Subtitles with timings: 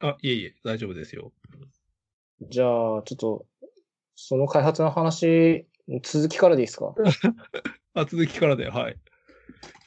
[0.00, 1.32] あ、いえいえ、大丈夫ですよ。
[2.42, 2.68] じゃあ、
[3.02, 3.46] ちょっと、
[4.16, 5.66] その開発の話、
[6.02, 6.94] 続きからでいいですか？
[7.94, 8.98] あ、続きからで、はい。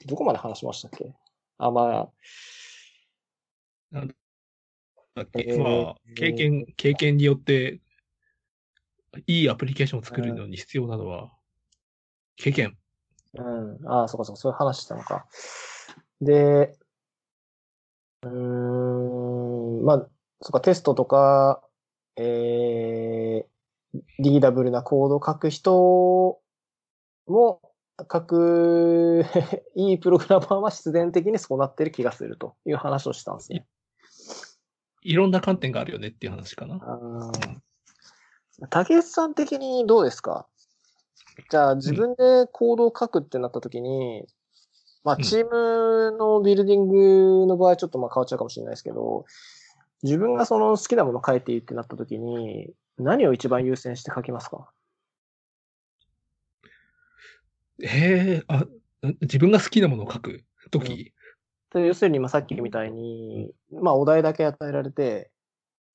[0.05, 1.13] どこまで話しましたっけ？
[1.57, 2.11] あ、ま
[3.91, 4.05] あ、
[5.15, 7.79] だっけ、えーまあ、経験、経験によって、
[9.25, 11.31] いいアプリケーションを作るのに必要なのは、
[12.35, 12.77] 経験。
[13.33, 13.87] うん。
[13.87, 15.25] ああ、そうかそうか、そういう話したのか。
[16.21, 16.77] で、
[18.23, 19.16] うーん、
[19.87, 20.07] まあ、
[20.41, 21.61] そうか、テストとか、
[22.17, 26.41] えー、リーダブルなコードを書く人
[27.25, 27.61] も、
[27.99, 29.25] 書く、
[29.75, 33.65] いいプログラマーは必然的にそうなってる気がするという話をしたんですね。
[35.03, 37.31] いろんな観点があるよねっていう話かな。
[38.69, 40.47] 竹内さん的にどうですか？
[41.49, 44.25] じゃあ自分でコードを書くってなった時に、
[45.03, 49.25] まあうんチームのビルディングの場合ちょっとまあ変わっちゃうかもしれないですけど、
[50.03, 54.69] 自分がその好きなものを書いていいってなった時に、何を一番優先して書きますか？
[57.81, 58.65] へえ、あ、
[59.21, 61.13] 自分が好きなものを書くとき、
[61.73, 65.29] で要するにまあさっきみたいに、まあお題だけ与えられて、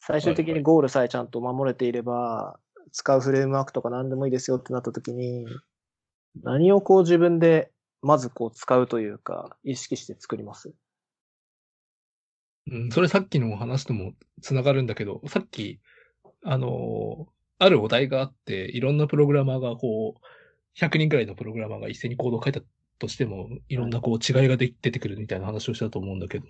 [0.01, 2.59] 最終的にゴールさえちゃんと守れていれば、
[2.93, 5.47] 使うフレームワークとか何でもいいですよってなった時に、
[6.43, 7.71] 何をこう自分で
[8.03, 10.73] まずこう使うというか、意識して作ります？
[12.71, 15.81] うん、それさっきの話ともつながるんだけど、さっき、
[16.45, 17.33] あのー
[17.63, 22.61] あるお題があって、いろんなプログラマーがこう、100人くらいのプログラマーが一斉にコードを書いた
[22.99, 26.47] としても、いろんなこう違いがで出てくるみたいな話をしたと思うんだけど、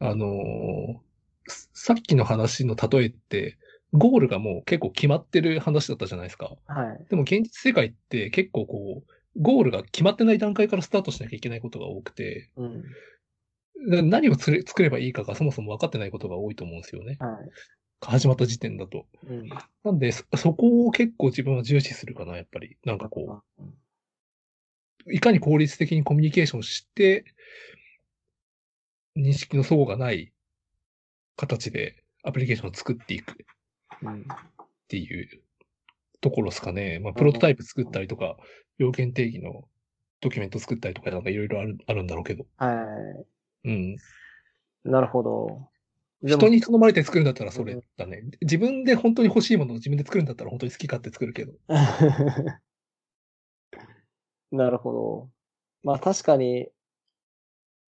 [0.00, 1.00] あの
[1.46, 3.56] さっきの話の例えって、
[3.92, 6.56] ゴールがもう結構決まってる話だったじゃないですか。
[6.66, 7.06] はい。
[7.08, 12.82] でも現実世界って結構こう、ゴールが決まってない段階からスタートしなきゃいけないことが多くて、うん。
[13.76, 17.16] な何をつれ作ればいいかがそもそも分かってないことが多いと思うんですよね。
[17.20, 17.50] はい。
[18.00, 19.06] 始まった時点だと。
[19.28, 19.48] うん。
[19.84, 22.76] なんで、そそこを結構自分は重視するかな、やっぱり。
[22.84, 23.42] なんかこ
[25.06, 27.24] ういかに効率的にコミュニケーションして、
[29.16, 30.32] 認識の齟齬がない
[31.36, 33.34] 形でアプリケーションを作っていくっ
[34.02, 34.26] うん。
[34.88, 35.42] ていう
[36.20, 36.98] ところですかね。
[36.98, 38.36] まあ、プロトタイプ作ったりとか、
[38.78, 39.68] 要件定義の
[40.20, 42.46] ドキュメント作ったりとか、なんかいろいろある、あるんだろうけど。
[42.56, 43.24] は
[43.64, 43.72] うん。
[43.72, 43.98] い。
[44.84, 45.68] なるほど。
[46.24, 48.22] 人に頼まれて作るんだったらそれだね。
[48.42, 51.52] 自分で本当に欲しいものを自分で作るんだったら本当に好き勝手作るけど。
[54.52, 55.30] なるほど。
[55.82, 56.68] まあ確かに、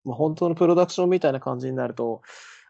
[0.03, 2.21] まあ本当のプロダクションみたいな感じになると、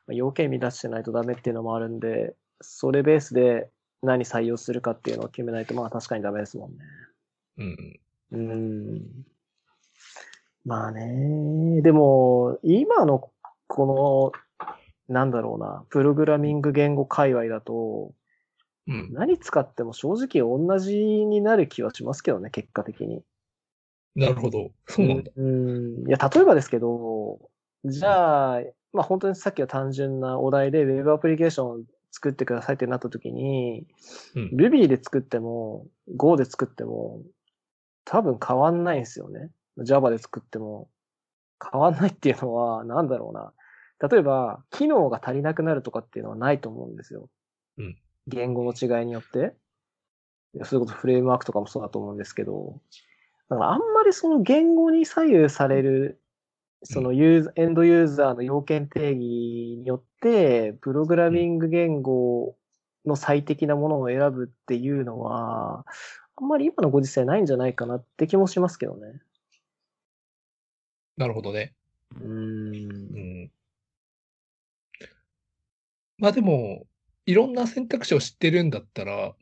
[0.05, 3.71] まあ要件満たしてないとダメっていうのもあるんで、それベースで
[4.03, 6.77] 何採用するかっていうのを決めないと、まあ確かにダメですもんね。
[7.57, 7.99] うん。
[8.31, 9.34] うーん。
[10.65, 13.29] まあね、でも、今の
[13.67, 14.67] この、
[15.07, 18.13] なんだろうな、プログラミング言語界隈だと、
[18.87, 19.09] うん。
[19.13, 23.23] 何使っても正直同じになる気はしますけどね、結果的に。
[24.15, 24.71] なるほど。
[24.87, 25.31] そうなんだ。
[25.35, 26.07] うん。
[26.07, 27.39] いや、例えばですけど、
[27.83, 28.61] じゃあ、
[28.93, 31.79] まあ本当にさっきの単純なお題で Web アプリケーションを
[32.11, 33.85] 作ってくださいってなった時に、
[34.35, 34.49] うん。
[34.55, 37.21] Ruby で作っても、Go で作っても、
[38.05, 39.49] 多分変わんないんですよね。
[39.83, 40.89] Java で作っても
[41.71, 43.53] 変わんないっていうのは、 なんだろうな。
[44.09, 47.29] 例えば、機能が足りなくなるとかっていうのはないと思うんですよ。
[47.77, 47.97] うん
[48.27, 49.55] 言語の違いによって。
[50.63, 52.81] そういうことフレームワークとかもそうだと思うんですけど、
[53.49, 56.21] だからあんまりその言語に左右される、
[56.83, 62.55] そのユーザー、エンドユーザーの要件定義によって、プログラミング言語
[63.05, 65.85] の最適なものを選ぶっていうのは、
[66.37, 69.21] あんまり今のご時世ないんじゃないかなって気もしますけどね。
[71.17, 71.73] なるほどね。
[72.15, 72.23] うー。
[72.23, 73.51] うんん。
[76.17, 76.87] まあでも、
[77.25, 79.35] いろんな選択肢を知ってるんだったら、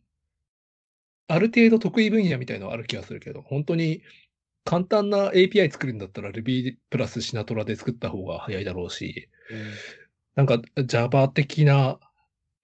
[1.28, 4.01] ある程度得意分野みたいのはある気がするけど、本当に
[4.66, 9.29] 簡単な API 作るんだったら Ruby プラスシナトラで作った方が早いだろうし、
[10.35, 11.99] なんか Java 的な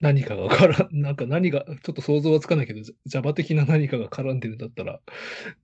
[0.00, 5.00] 何かがから、なんか何が、ちょっと想像はつかないけど、Java 的な何かが絡んでるんだったら、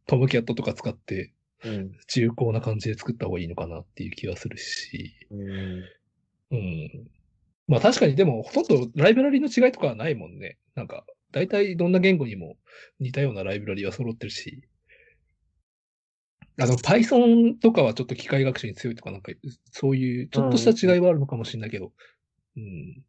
[0.06, 1.32] トムキャットとか使って
[1.66, 1.98] うん。
[2.06, 5.84] 重厚な感じで作った方がいいのかなっていう気がするし、うん。
[6.52, 7.08] うん。
[7.68, 10.58] まあ確かにでも、ほとんどライブラリの違いとかはないもんね。
[10.74, 12.56] なんか、大体どんな言語にも
[13.00, 14.62] 似たようなライブラリは揃ってるし。
[16.58, 19.32] あの、Python とかはちょっと機械学習に強いとかなんか、
[19.72, 21.92] そういうちょっとした違いはあるのかもしれないけど。
[22.56, 23.02] うん。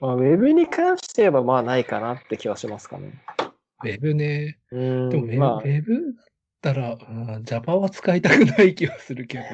[0.00, 3.22] まあ、Web に関して言えばまあないかなって気はしますかね。
[3.84, 4.58] Web ね。
[4.70, 5.08] うん。
[5.10, 6.31] でも Web,、まあ、Web だっ
[6.62, 9.44] たら、うん Java は使いたくない気がするけど。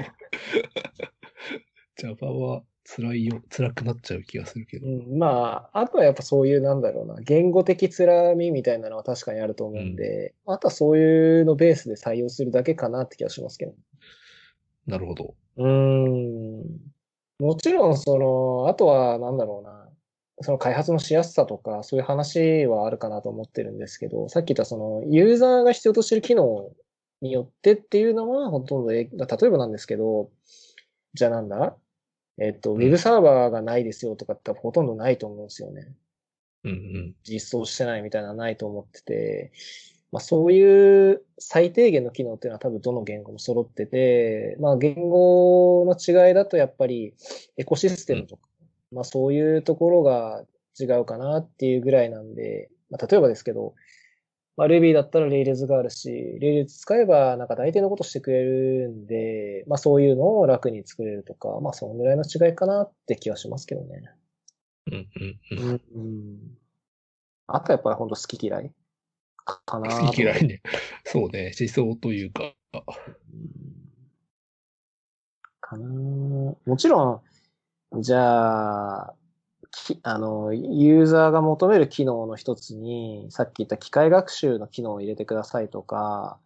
[1.97, 4.87] Java は辛いよ、辛くなっちゃう気がするけど。
[4.87, 13.75] うん、まあ、あとはやっぱそういう、なんだろうな、言語的辛みみたいなのは確かにあると思うんで、あとはそういうのベースで採用するだけかなって気がしますけど。
[14.87, 15.35] なるほど。
[15.57, 16.65] うーん。
[17.41, 19.89] もちろん、その、あとは、なんだろうな、
[20.41, 26.71] その開発のしやすさとか、そういう話はあるかなと思ってるんですけど、さっき言ったその、ユーザーが必要としている機能
[27.21, 30.31] によってっていうのは、ほとんど、え例えばなんですけど、
[31.15, 31.77] じゃあなんだ？
[32.41, 35.89] えっと、ウェブサーバーがないですよとかってほとんどないと思うんですよね。
[36.65, 37.15] うんうん。
[37.25, 39.51] 実装してないみたいなのはないと思ってて、
[40.13, 47.15] まあそういう最低限の機能っていうのは多分どの言語も揃ってて、まあ言語の違いだとやっぱり
[47.57, 48.43] エコシステムとか、
[48.93, 50.45] まあそういうところが
[50.79, 53.75] 違うかなっていうぐらいなんで、まあ例えばですけど、
[54.59, 64.11] まあ Ruby だったら Rails があるし、Rails 使えばなんか大抵のことしてくれるんで、まあそういうのを楽に作れるとか、まあそのぐらいの違いかなって気はしますけどね。
[64.91, 65.81] うんうんうん。
[65.95, 66.39] うん。
[67.47, 68.73] あとやっぱり本当好き嫌い
[69.45, 70.61] かなと好き嫌いね。
[71.07, 71.53] そうね。
[71.59, 72.53] 思想というか。
[75.61, 77.23] かなもちろ
[77.93, 79.15] ん、じゃあ、
[79.71, 86.39] きあの、ユーザーが求める機能の一つに、さっき言った機械学習の機能を入れてくださいとか、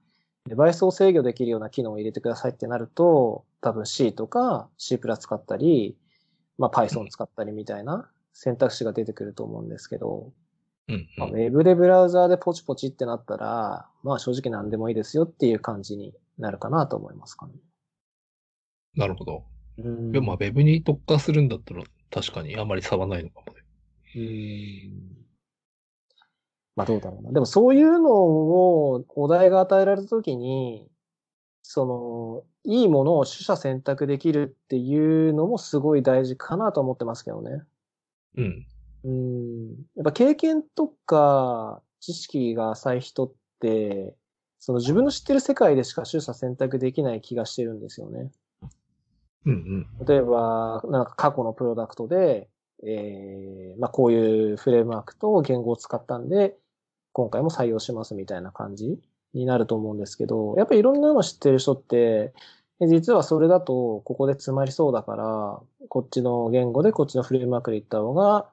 [0.46, 5.96] デバイスを制御できるような機能を入れてくださいってなると、多分 C とか C プラ使ったり、
[6.58, 10.32] まあ Python 使ったりみたいな選択肢が出てくると思うんですけど、
[10.88, 11.36] うんまあ、ウうん。
[11.36, 17.52] ェブでブラウザーでポチポチってなったら、まあ正直何でもいいですよっていう感じになるかなと思いますかね。
[18.94, 19.44] なるほど。
[19.78, 21.82] うんでもまあ、ウェブに特化するんだったら、
[22.12, 23.62] 確かにあんまり差はないのかもね。
[24.14, 25.22] うん
[26.76, 27.32] まあどうだろうな。
[27.32, 30.88] でもそういうのをお題が与えられたときに、
[31.62, 37.62] その、いいものを取捨選択できるっていうのもすごい大事かなと思ってますけどね。
[38.36, 38.66] うん。
[39.04, 39.68] うん。
[39.96, 44.14] やっぱ経験とか知識が浅い人って、
[44.58, 48.30] その自分の知ってる世界でしか取捨選択できない気がしてるんですよね。
[49.46, 50.06] うんうん。
[50.06, 52.48] 例えば、なんか過去のプロダクトで、
[52.84, 56.56] えー、まあこういうフレームワークと言語を使ったんで、
[57.12, 58.98] 今回も採用しますみたいな感じ
[59.34, 62.32] になると思うんですけど、やっぱりいろんなの知ってる人って、
[62.80, 68.48] え実はそれだとここで詰まりそうだから、こっちの言語でこっちのフレームワークで行った方が、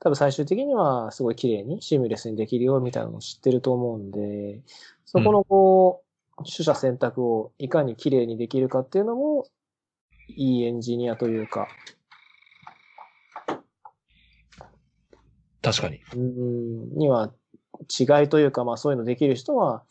[0.00, 4.60] 多分最終的にはすごい綺麗にシームレスにできるよみたいなのを知ってると思うんで、
[5.04, 6.02] そこのこ
[6.38, 9.46] う、取捨選択をいかに綺麗にできるかっていうのも、
[10.28, 11.68] いいエンジニアというか、
[15.62, 16.00] 確かに。
[16.14, 17.32] うん、には
[17.98, 19.82] 違いというか、まあそういうのできる人は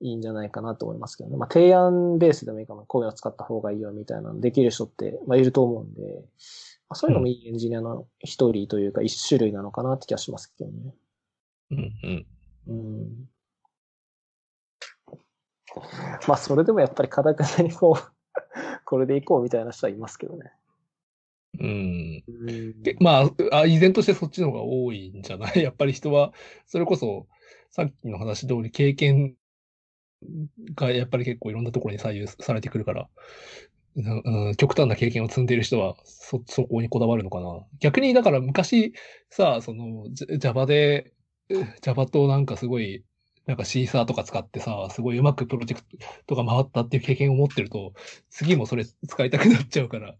[0.00, 1.36] いいんじゃないかなと思いますけどね。
[1.36, 6.24] まあ提案ベースでもいいかも、こういうの使った方がいいよみたいなのできる人って、まあいると思うんで、
[6.88, 10.94] まあ、そういうのもいいエンジニアの一人というか一種類なのかなって気がしますけどね。
[11.70, 12.26] うんうん。
[12.68, 13.28] うん。
[16.26, 18.02] まあそれでもやっぱりかたくなにこう、
[18.90, 20.52] これでいこうみたいな人はいますけどね。
[21.58, 22.24] うん。
[22.28, 23.22] うんでま
[23.52, 25.58] あ、あ、依然としてそっちの方が多いんじゃない？
[25.62, 26.32] やっぱり人は、
[26.66, 27.28] それこそ、
[27.70, 29.36] さっきの話通り経験
[30.74, 33.08] がやっぱり結構いろんなところに左右されてくるから、
[33.96, 37.66] うんうん極端な経験を積んでいる人はそ、そこにこだわるのかな。
[37.80, 38.92] 逆に、だから昔
[39.30, 41.12] さ、その、ジャ Java で、
[41.50, 43.04] う Java となんかすごい、
[43.50, 45.82] なんかシーサーとか使ってさ、すごいうまくプロジェク
[46.28, 47.94] トが回ったっていう経験を持ってると、
[48.30, 50.14] 次もそれ使いたくなっちゃうから、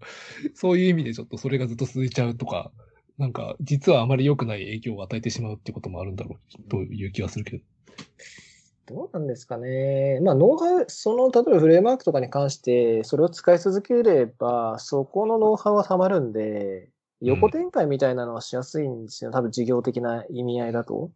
[0.53, 2.73] そういう意味でちょっとそれがずっと続いちゃうとか、
[3.19, 7.63] なんか実はあまり良くない影響を与えてしまうってこともあるんだろうという気はするけど。
[8.87, 10.19] どうなんですかね。
[10.25, 16.89] まあ、ノウハウ、その、例えばフレームワークとかに関して、それを使い続ければ、そこのノウハウは溜まるんで、
[17.21, 19.31] 横展開みたいなのはしやすいんですよ。
[19.31, 21.13] 多分事業的な意味合いだと。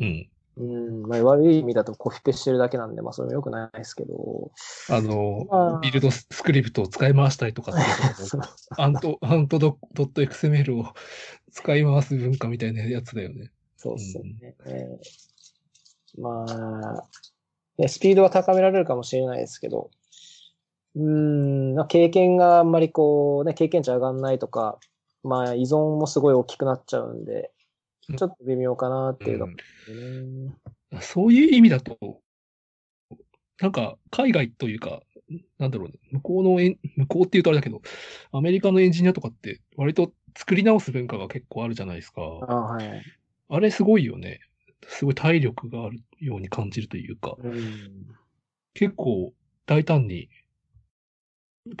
[0.00, 0.28] うん。
[0.58, 4.50] うん、まあ、悪い意味だとコピペしてるだけなんで、まあ、それも良くないですけど。
[4.90, 7.78] あのまあ、ビルドスクリプトを使い回したりとかと、
[8.76, 10.92] アント、アントドドット XML を
[11.50, 13.50] 使い回す文化みたいなやつだよね。
[13.76, 14.54] そうっすよね。
[14.66, 15.32] えー
[16.18, 17.08] まあ、
[17.78, 19.90] ね、スピードは高められるかもしれないですけど、
[20.94, 24.78] うーん、まあ経験があんまりこう、ね、経験値上がんないとか、
[25.22, 27.50] まあ依存もすごい大きくなっちゃうんで、
[28.08, 31.00] ちょっと微妙かなっていうところですね。
[31.00, 32.20] そういう意味だと、
[33.60, 35.02] なんか海外というか、
[35.58, 37.80] なんだろうね、向こうのエン、向こうって言うとあれだけど、
[38.32, 42.22] アメリカのエンジニアとかって割と作り直す文化が結構あるじゃないですか。
[42.22, 43.02] あはい。
[43.48, 44.40] あれすごいよね。
[44.88, 48.06] すごい体力があるように感じるというか、うん。
[48.74, 49.32] 結構
[49.66, 50.28] 大胆に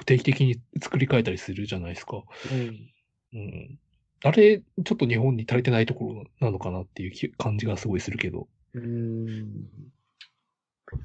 [0.06, 2.22] 定期的に作り変えたりするじゃないですか。
[2.50, 2.92] うん。
[3.34, 3.78] うん。
[4.24, 9.48] あれ、ちょっと日本に足りてないところなのかなっていう気感じがすごいするけど、うん。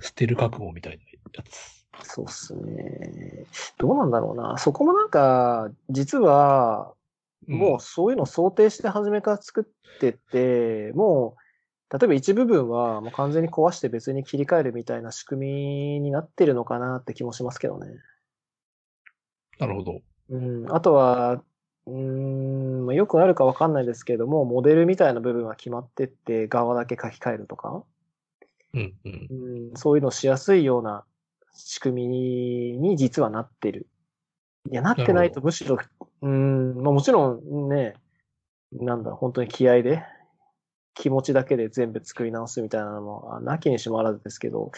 [0.01, 1.85] 捨てる覚悟みたいなやつ。
[2.03, 3.45] そうっすね。
[3.77, 4.57] どうなんだろうな。
[4.57, 6.93] そこもなんか、実は、
[7.47, 11.35] もうそういうのを想定して初めから作ってて、も
[11.91, 17.87] う、例えば一部分はもう完全に壊して別に切り替えるみたいな仕組みになってるのかなって気もしますけどね。
[19.57, 20.01] なるほど。
[20.29, 20.75] うん。
[20.75, 21.41] あとは、
[21.87, 27.83] うーん、まあよくあるかわかんないですけれども、モデルみたいな部分は決まってって側だけ書き換えるとか、
[28.73, 29.27] うんうん。
[29.29, 31.05] うん、そういうのしやすいような
[31.53, 33.87] 仕組みに実はなってる。
[34.69, 35.77] いや、なってないとむしろ、
[36.21, 37.93] うん、まあもちろんね、
[38.73, 40.03] なんだ、本当に気合で、
[40.93, 44.71] 気持ちだけで全部作り直すみたいなのも、あなきにしもあらずですけど、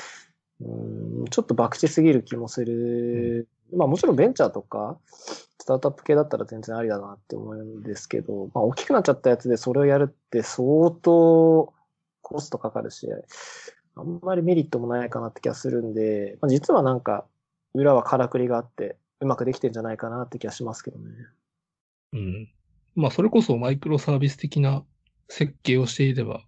[0.61, 3.47] うん、ちょっと博打すぎる気もする。
[3.75, 11.73] まあもちろんベンチャーとか、スタートアップ系だったら全然ありだなって思うんですけど、まあ大きくなっちゃったやつでそれをやるって相当
[12.21, 13.07] コストかかるし、
[13.95, 17.25] あんまりメリットもないかなって気がするんで、まあ、実はなんか、
[17.73, 21.11] 裏はからくりがあって、うまくできてんじゃないかなって気がしますけどね。
[22.13, 22.49] うん。
[22.95, 24.83] まあ、それこそマイクロサービス的な
[25.27, 26.43] 設計をしていれば、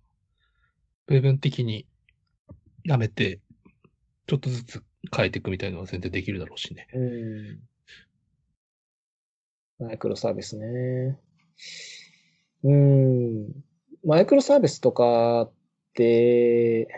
[1.08, 1.86] 部分的に
[2.84, 3.40] やめて、
[4.32, 4.84] ちょっとずつ
[5.14, 6.88] 変えていくみたいなのは全然できるだろうしね。
[6.94, 7.00] う
[9.84, 9.88] ん。
[9.88, 11.20] マイクロサービスね。
[12.64, 13.52] うん。
[14.06, 15.52] マイクロサービスとかっ
[15.96, 16.94] て、ち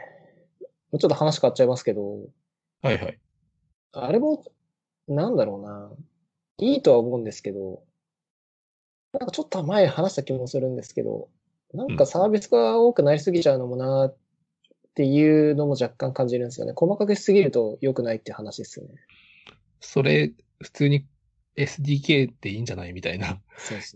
[0.94, 2.20] ょっと話変わっちゃいますけど、
[2.84, 3.20] はいはい。
[3.94, 4.44] あれも、
[5.08, 5.92] なんだろうな。
[6.60, 7.82] いいとは思うんですけど、
[9.12, 11.30] なんかちょっと前話した気もするんですけど、
[11.74, 14.18] なんかサービスが多くなりすぎちゃうのもなっ
[14.96, 16.74] ていうのも若干感じるんですよね。
[16.76, 18.94] 細かくしすぎると良くないって話ですよね。
[19.80, 21.06] それ、普通に
[21.58, 22.94] SDK っていいんじゃない？
[22.94, 23.40] みたいな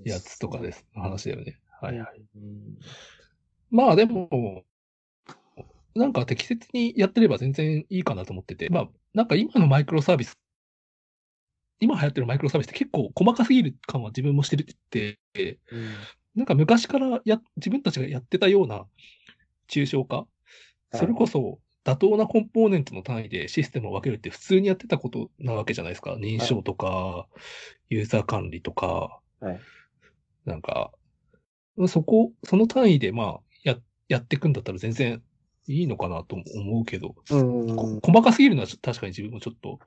[0.03, 0.85] やつとかです。
[0.93, 1.59] 話だよね。
[1.79, 2.21] はいはい。
[2.35, 2.79] うん
[3.69, 4.63] まあでも、
[5.93, 10.37] なんか適切にやってれば全然いいかなと思ってて、まあ、なんか今のマイクロサービス、
[11.79, 15.19] 今流行ってるマイクロサービスって結構細かすぎる感は自分もしてるって、
[15.69, 15.89] うん
[16.35, 18.85] なんか昔からや、自分たちがやってたような
[19.67, 20.25] 抽象化、い
[20.93, 26.15] それこそ妥当なコンポーネントの単位でシステムを分けるって普通にやってたことなわけじゃないですか。
[26.15, 27.27] 認証とか、
[27.89, 29.59] ユーザー管理とか、はい。
[30.45, 30.91] なんか、
[31.87, 33.77] そこ、その単位でまあ、や、
[34.09, 35.21] やっていくんだったら全然
[35.67, 39.79] いいのかなと思うけど、細かすぎるのは確かに自分もちょっと、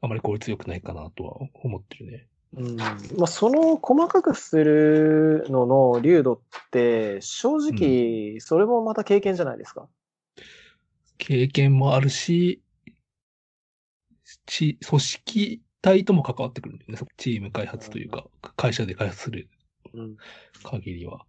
[0.00, 2.26] あまり効率良くないかなとは思ってるね。
[2.56, 2.76] うん。
[2.76, 6.40] まあ、その細かくするのの流度っ
[6.70, 9.88] て、正直、それもまた経験じゃないですか。
[11.18, 12.62] 経験もあるし、
[14.46, 16.96] ち、組織体とも関わってくるんだよね。
[16.96, 19.48] そチーム開発というか、会社で開発する
[19.94, 20.16] うん
[20.62, 21.24] 限りは。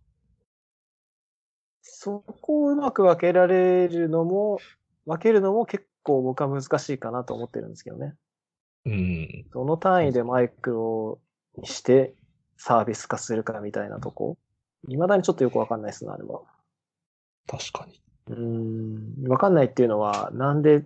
[1.82, 4.60] そこをうまく分けられるのも、
[5.06, 8.16] 分けるのも結構僕は難しいかなと思ってるんですけどね。
[8.86, 9.46] うん。
[9.52, 11.20] どの単位でマイクを
[11.58, 12.16] にして
[12.58, 14.38] サービス化するかみたいなとこ。
[14.88, 16.42] 未だにちょっとよくわかんないですね、あれは。
[17.48, 18.02] 確かに。
[18.30, 20.86] うーん、わかんないっていうのは、なんで、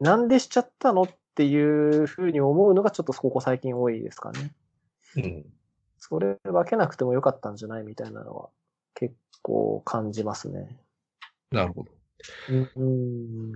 [0.00, 4.52] なんでしちゃったのっていうふうに思うのがちょっとここ最近多いですかね。
[5.16, 5.44] うん。
[5.98, 8.48] それ分けなくてもよかったんじゃないみたいなのは
[8.94, 10.76] 結構感じますね。
[11.50, 11.90] なるほど。
[12.48, 13.52] うん。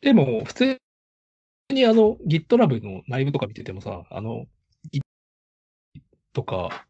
[0.00, 0.78] でも、普通
[1.70, 4.46] にあの、GitLab の内部とか見ててもさ、あの、
[4.92, 5.00] Git
[6.32, 6.86] とか、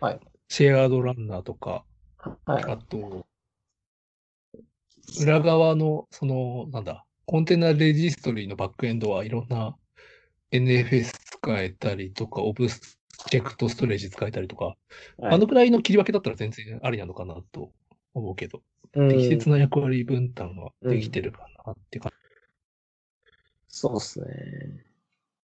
[0.00, 1.82] はいシェアードランナーとか、
[2.44, 2.64] はい。
[2.64, 3.26] あと、
[5.20, 9.76] 裏側の、その、なんだ、コンテナレジストリーのバックエンドはいろんな
[10.50, 14.76] NFS 使えたりとか、オブジェクトストレージ使えたりとか、はい
[15.34, 17.72] あのくらいの切り分けだったら全然ありなのかなと
[18.14, 18.62] 思うけど、
[18.94, 22.12] うん適切な役割分担はできてるかなって感
[23.68, 24.26] そうですね。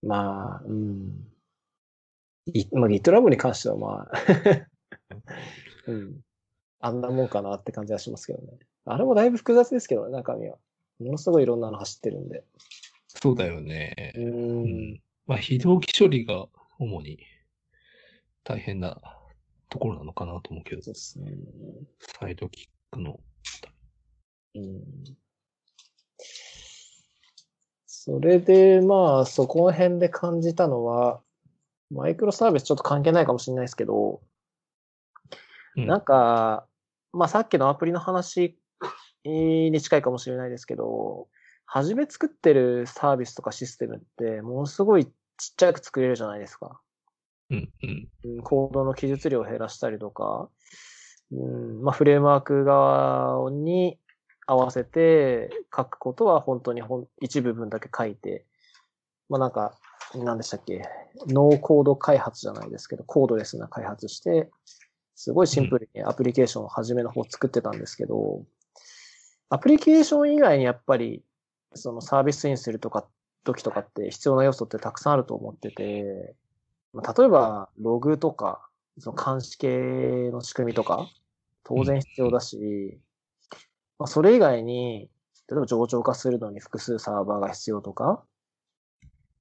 [0.03, 1.27] まあ、うん。
[2.53, 4.11] いまあ、GitLab に関してはまあ、
[5.89, 6.21] うん。
[6.81, 8.59] あんなもんかなって感じはしますけどね。
[8.85, 10.57] あれもだいぶ複雑ですけどね、中身は。
[11.01, 12.45] ものすごいいろんなの走ってるんで。
[13.09, 13.21] じ。
[13.21, 14.13] そうだよね。
[14.17, 14.21] う。
[14.21, 15.01] うんん。
[15.27, 16.47] まあ、非同期処理が
[16.79, 17.19] 主に
[18.45, 19.01] 大変な
[19.69, 21.33] ところなのかなと思うけど、そうですね。
[22.21, 23.21] サイドキックの。
[24.55, 24.83] うん。
[27.87, 31.21] それで、まあ、そこの辺で感じたのは、
[31.91, 34.21] マイクロサービスちょっと関係ないかもしれないですけど、
[35.77, 36.67] うんなんか、
[37.13, 38.59] まあさっきのアプリの話
[39.25, 41.29] に近いかもしれないですけど、
[41.67, 45.13] 初め作ってるサービスとかシステムって、ものすごいちっ
[45.57, 46.81] ちゃく作れるじゃないですか。
[47.51, 48.09] うん、うん。
[48.25, 50.49] うんコードの記述量を減らしたりとか、
[51.33, 53.99] うん、まあ、フレームワーク側に
[54.47, 58.47] 合わせて書くことは本当にほん一部分だけ書いて、
[59.29, 59.79] まあ、なんか、
[60.15, 60.83] 何でしたっけ、
[61.27, 64.51] ノーコード開発じゃないですけど、コードレスな開発して、
[65.15, 68.43] すごいシンプルにアプリケーションを初めの方作ってたんですけど、
[69.51, 71.23] アプリケーション以外にやっぱり、
[71.75, 73.07] そのサービスインするとか、
[73.45, 76.35] 時とかって必要な要素ってたくさんあると思ってて、
[76.93, 81.09] まあ例えば、ログとか、その監視系の仕組みとか、
[81.65, 82.99] 当然必要だし、
[83.99, 85.11] まあ、それ以外に、
[85.51, 88.23] 例えば上長化するのに複数サーバーが必要とか、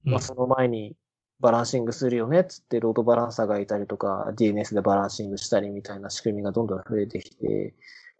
[0.05, 0.11] うん。
[0.11, 0.95] まあ、その前に
[1.39, 7.75] バランシングするよねっつってロードバランサーがいたりとか、DNS でバランシングしたりみたいな仕組みがどんどん増えてきて、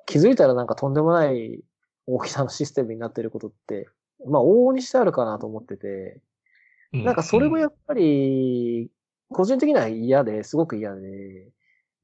[0.06, 1.64] 気づいたらなんかとんでもない
[2.08, 3.88] 大きさのシステムになってることって、
[4.26, 6.22] まあ往々にしてあるかなと思ってて、
[6.94, 8.90] うなんかそれもやっぱり、
[9.30, 11.50] 個人的には嫌で、すごく嫌で、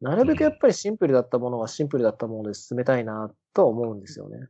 [0.02, 4.50] なるべくやっぱりシンプルだったものはシンプルだったもので進めたいなとは思うんですよね。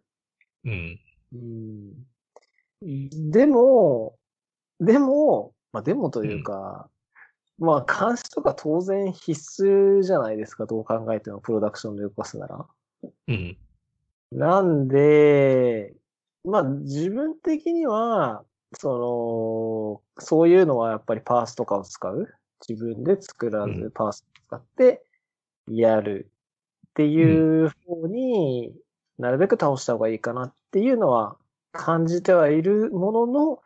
[0.65, 0.99] うん。
[1.33, 1.37] う
[2.85, 3.31] ん。
[3.31, 4.17] でも、
[4.79, 6.89] でも、まあでもというか、
[7.59, 12.65] まあ監視とか当然必須じゃないですか、どう考えてもプロダクションで動かすなら。
[13.27, 13.57] うん。
[14.35, 15.93] なんで、
[16.43, 22.27] まあ自分的には、その、そういうのはやっぱりパースとかを使う？
[22.67, 23.75] 自分で作らうん。
[23.75, 25.05] ずパースを使って
[25.67, 26.31] やる
[26.87, 28.73] っていう方に
[29.19, 31.37] なるべく倒した方がいいかなっていうのは
[31.71, 33.59] 感じてはいるものの、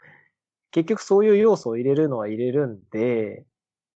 [0.71, 3.45] 結局そういう要素を入れるのは入れるんで、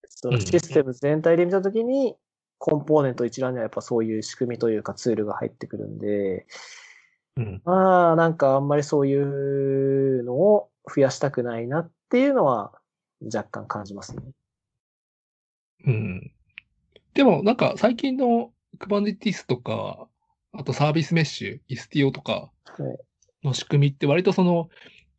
[0.08, 2.16] そのシステム全体で見たときに、
[2.60, 6.46] コンポーネント一覧にはやっぱそういう仕組みというかツールが入ってくるんで、
[7.38, 7.62] うん。
[7.66, 9.16] まあ、なんかあんまりそうい
[10.20, 12.74] うのを増やしたくないなっていうのは
[13.24, 14.22] 若干感じますね。
[15.88, 16.32] うん。
[17.14, 20.08] でも、なんか最近の Kubernetes とか、
[20.52, 22.98] あとサービスメッシュ、Istio とかはい
[23.44, 24.70] の仕組みって割とその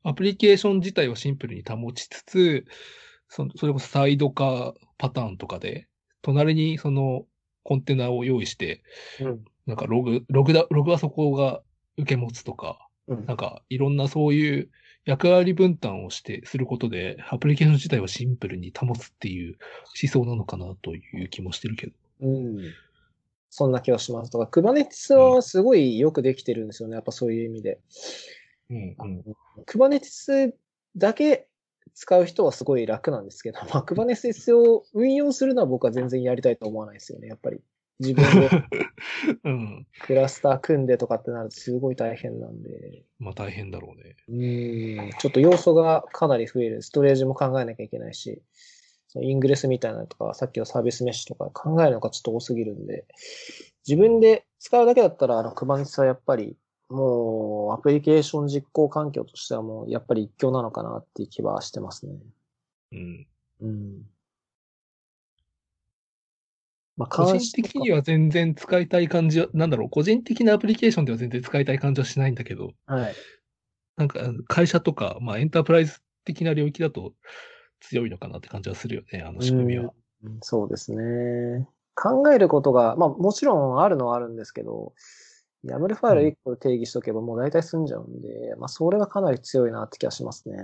[0.03, 2.67] アプリケーション自体をシンプルに保ちつつ、
[3.29, 5.89] そそれこそサイド化パターンとかで、
[6.23, 7.25] 隣にその
[7.63, 8.83] コンテナを用意して、
[9.21, 9.45] うん。
[9.67, 11.63] なんかログ、ログだ、ログはそこが
[11.97, 14.71] 受け持つとか、うんなんかいろんなそういう
[15.05, 19.57] 役割分担をして、することで、アプリケーション自体をシンプルに保つっていう
[20.01, 21.93] 思想なのかなという気もしてるけど。
[22.21, 22.59] うん。
[23.49, 24.31] そんな気はします。
[24.31, 26.95] とか、Kubernetes はすごいよくできてるんですよね。
[26.95, 27.81] やっぱそういう意味で。
[28.69, 29.25] うん、うん。
[29.67, 30.53] Kubernetes
[30.97, 31.49] だけ
[31.95, 37.29] 使う人はすごい楽なんですけど、 まあ、Kubernetes を運用するのは僕は全然やりたいと思わないですよね。
[37.29, 37.61] やっぱり。
[37.99, 38.49] 自分で
[39.45, 39.87] うん。
[40.07, 43.05] クラスター組んでとかってなるとすごい大変なんで。
[43.19, 44.17] まあ大変だろうね。
[44.29, 45.11] うん。
[45.19, 46.83] ちょっと要素がかなり増える。
[46.83, 48.43] ストレージも考えなきゃいけないし、
[49.09, 53.05] そのイングレスみたいなのとか、さっきのサービスメッシュとか考えるのがちょっと多すぎるんで、
[53.87, 56.57] 自分で使うだけだったら、あの、Kubernetes はやっぱり、
[56.91, 62.13] もう、アプリケーション実行環境としてはもう、やっぱり一強なのかなっていう気はしてますね。
[62.93, 63.27] うん。
[63.61, 64.03] うん。
[66.97, 73.15] まあ、個人的には全然使いたい感じは、なんだろう、個人的なアプリケーションでは全然使いたい感じはしないんだけど、はい。
[73.97, 77.15] なんか会社とか、まあエンタープライズ的な領域だと
[77.81, 79.93] 強いのかなって感じはするよね、あの仕組みは。
[80.25, 81.67] うんそうですね。
[81.95, 84.93] 考えることが、まあもちろんあるのはあるんですけど、
[85.65, 90.57] YAML ファイル1個定義しとけばもう大体済んじゃうんで、まあそれはかなり強いなって気がしますね。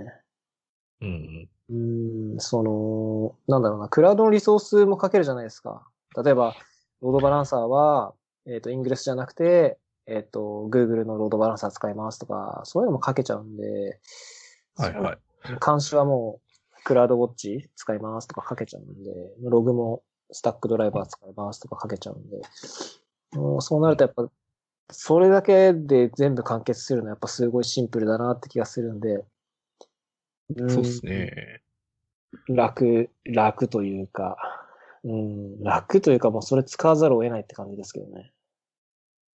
[1.01, 5.85] うんうーん、その、なんだろうな、クラウドのリソースもかけるじゃないですか。
[6.23, 6.55] 例えば、
[7.01, 8.13] ロードバランサーは、
[8.47, 13.99] えっ、と、イングレスじゃなくて、えっ、と、Google のロードバランサー使いますとか、そういうのもかけちゃうんで、
[14.77, 15.17] はいはい。
[15.65, 16.39] 監視はも
[16.79, 19.11] う、クラウドウォッチ使いますとかかけちゃうんで、
[19.43, 22.41] ログもスタックドライバー使いますとかかけちゃうんで、
[23.33, 24.29] もうそうなるとやっぱ、
[24.89, 29.25] それだけで全部完結するのはやっぱすごいシンプルだなって気がするんで、
[30.55, 31.61] んそうですね。
[32.47, 34.37] 楽、楽というか、
[35.03, 38.31] うん、楽というかもうそれ使わざるを得ないって感じですけどね。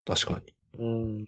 [0.07, 0.55] 確かに。
[0.79, 1.27] うん。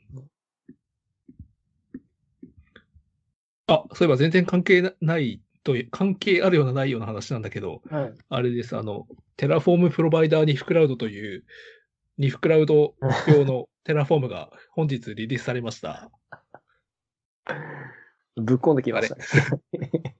[3.66, 8.12] あ、そういえば全然関係なないという、関係あるようなないような話なんだけど、はい。
[8.28, 9.06] あれです、あの、
[9.36, 11.44] Terraform Provider ニフクラウドという、
[12.18, 12.94] ニフクラウド
[13.28, 16.10] 用の Terraform が本日リリースされました。
[18.36, 19.24] ぶっ込んできましたね。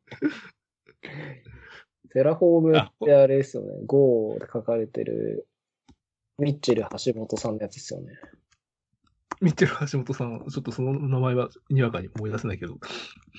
[2.12, 3.80] Terraform ってあれですよね。
[3.87, 5.48] Go で書かれてる、
[6.38, 8.12] ミッチェル橋本さんのやつですよね。
[9.40, 12.78] ミッチェル橋本さん、ちょっとその名前はにわかに思い出せないけど、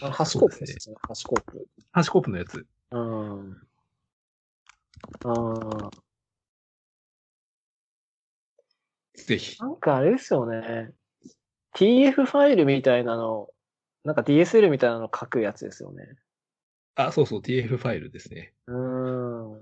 [0.02, 0.96] あの、 HashiCorp ですね。
[1.08, 1.68] HashiCorp。
[1.92, 2.66] HashiCorp のやつ。
[2.92, 3.52] うん。
[5.24, 5.90] ああ。
[9.16, 9.60] ぜひ。
[9.62, 10.92] なんかあれですよね。
[11.76, 13.50] TF ファイルみたいなの、
[14.04, 16.04] なんか DSL みたいなの書くやつですよね。
[16.96, 18.54] あ、そうそう、TF ファイルですね。
[18.68, 19.62] うーん。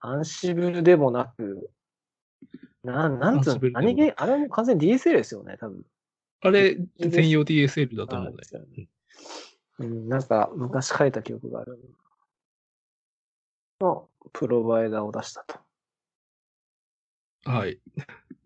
[0.00, 1.70] アンシブルでもなく、
[2.82, 5.82] な、なんつうの何気、あれも完全に DSL ですよね、多分。
[6.42, 8.88] あれ、専用 DSL だと思うねあですよね
[9.78, 11.78] うん、なんか昔書いた記憶がある。
[13.80, 15.58] のプロバイダーを出したと。
[17.44, 17.80] はい。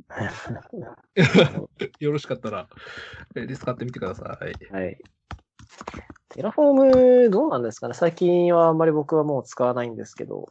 [2.01, 2.69] よろしかったら、
[3.37, 4.39] えー使ってみてくださ
[4.71, 4.73] い。
[4.73, 4.99] はい。
[6.31, 7.95] Terraform、どうなんですかね？
[7.95, 10.47] 最近はあんまり僕はもう使わないんですけど。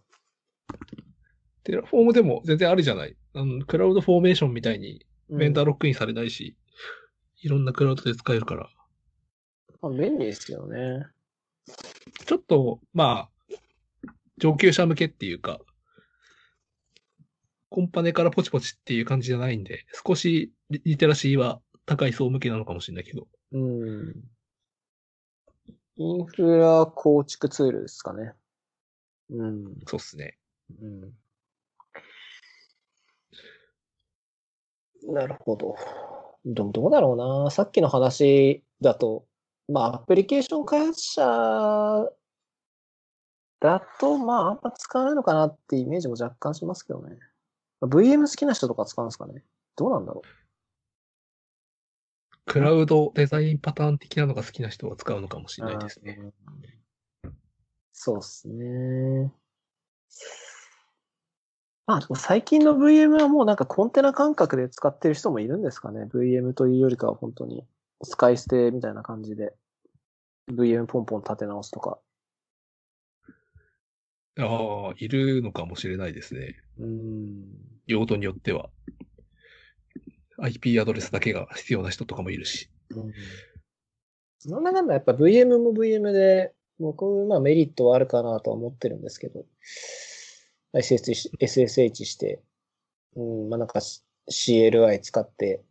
[1.64, 3.16] Terraform でも全然あるじゃない？
[3.34, 6.56] あの CloudFormation みたいにうんベンダーロックインされないし、
[7.42, 8.70] いろんなクラウドで使えるから。
[9.82, 11.06] まあ、便利ですよね。
[12.26, 13.56] ちょっと、まあ、
[14.38, 15.60] 上級者向けっていうか、
[17.70, 23.28] コンパネからポチポチっていう感じじゃないんで、少しリリテラシーは高い層向けなのかもしれないけど。
[23.52, 24.16] うん。
[25.98, 28.34] インフラ構築ツールですかね。
[29.32, 29.64] うん。
[29.88, 30.38] そうっすね。
[30.82, 31.14] うん。
[35.14, 35.76] なるほど。
[36.46, 37.52] でもどうだろうな。
[37.52, 39.26] さっきの話だと、
[39.68, 42.12] まあ、アプリケーション開発者
[43.60, 47.18] だと、まあ、あんま使わないのかなってイメージも若干しますけどね。
[47.82, 49.44] VM 好きな人とか使うんですかね？
[49.76, 50.22] どうなんだろ
[52.46, 56.18] クラウドデザインパターン的なのが好きな人は使うのかもしうれないですね。
[56.20, 56.34] うん
[58.00, 59.34] そうっすね。
[61.88, 67.66] まあ、でも最近の VM はもうなんかコンテナ感覚で使ってる人もいるんですかね？VM というよりかは本当に
[68.04, 69.56] 使い捨てみたいな感じで。
[70.52, 71.98] VM ポンポン立て直すとか。
[74.40, 76.56] ああ、いるのかもしれないですね。
[76.80, 77.67] うん。
[77.88, 78.70] 用途によっては。
[80.40, 82.70] IP アドレスだけが必要な人とかもいるし。
[82.92, 83.14] うん。
[84.40, 89.46] その中でやっぱ VM も VM で、僕、まあメリットはあるかなとは思ってるんですけど、
[90.74, 92.42] SSH し SSH して、
[93.16, 93.80] うん、まあなんか
[94.30, 95.64] CLI 使って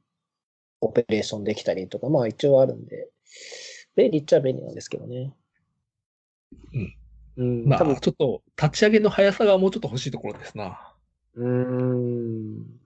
[0.81, 3.09] オペレーションできたりとか、まあ一応あるんで、
[3.95, 5.33] 便利っちゃ便利なんですけどね。
[6.75, 6.97] うん。
[7.39, 10.96] うん、まあ、ちょっと立ち上げの速さがもうちょっと欲しいところですな。
[11.37, 12.81] うーん。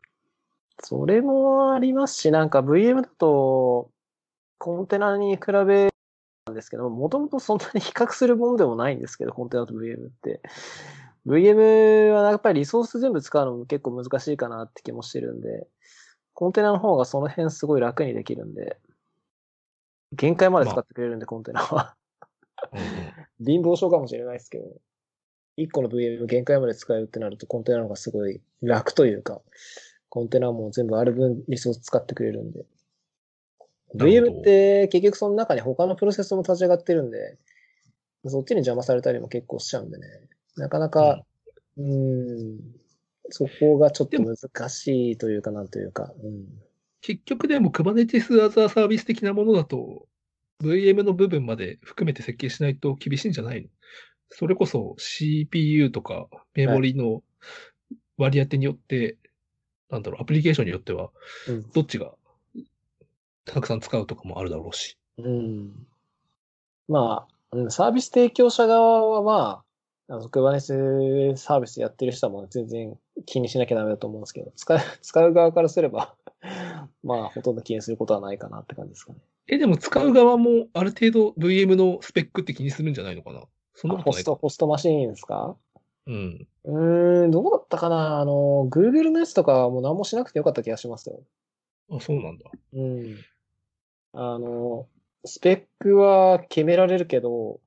[0.83, 3.91] それもありますし、なんか VM だと、
[4.59, 5.91] コンテナに比べ
[6.47, 10.41] なんですけど、もともとそんなに比較するものでもないんですけど、コンテナと VM って。
[11.27, 15.67] VM はやっぱりリソース全部使うのも結構難しいかなって気もしてるんで、
[16.35, 18.79] コンテナの方がその辺すごい楽にできるんで、
[20.13, 21.95] 限界まで使ってくれるんで、コンテナは。
[23.41, 24.65] 貧乏症かもしれないですけど、
[25.59, 29.41] 1個の VM 限界まで使うってなるとコンテナの方がすごい楽というか、
[30.09, 32.65] コンテナも全部ある分リソース使ってくれるんで。
[33.95, 37.39] VM って結局その中に他のプロセスも立ち上がってるんで、
[38.27, 40.07] そっちに邪魔されたりも結構しちゃうんでね。
[40.57, 41.25] なかなか、
[41.77, 42.59] うーん、
[43.31, 46.47] そこがちょっと難しいというかなんというか、うん。
[47.01, 50.07] 結局でも Kubernetes as a サービス的なものだと、
[50.63, 53.69] VM の部分まで含めて設計しないと厳しいんじゃないの？
[54.31, 57.23] それこそ CPU とかメモリの
[58.17, 59.17] 割り当てによって、
[59.91, 61.11] なんだろう、アプリケーションによっては、
[61.49, 62.13] うんどっちが
[63.45, 64.97] たくさん使うとかもあるだろうし。
[65.19, 65.87] うん。
[66.89, 69.65] まあ、うんサービス提供者側はま
[70.09, 76.15] あ、あの、Kubernetes サービスやってる人はもう全然気にしなきゃダメだと思うんですけど、使う、 使う側からすれば、
[77.03, 79.19] まあ、ほとんど気にすることはないかなって感じですかね。
[79.47, 83.43] え、でも使う側もある程度 VM のスペックって気にするんじゃないのかな？
[83.81, 85.57] そんなことないかホスト、ホストマシーンですか？
[86.07, 86.49] うん。
[86.65, 88.21] うーん、どうだったかな？
[88.21, 91.23] あの、Google のやつとかはもう何もしなくてよかった気がしますよ。
[91.91, 92.45] あ、そうなんだ。
[92.75, 93.17] うん。
[94.13, 94.87] あの、
[95.25, 97.61] スペックは決められるけど、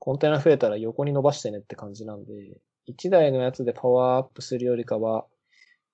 [0.00, 2.32] コンテナ増えたら横に伸ばしてねって感じなんで、
[2.88, 5.26] 1台のやつでパワーアップするよりかは、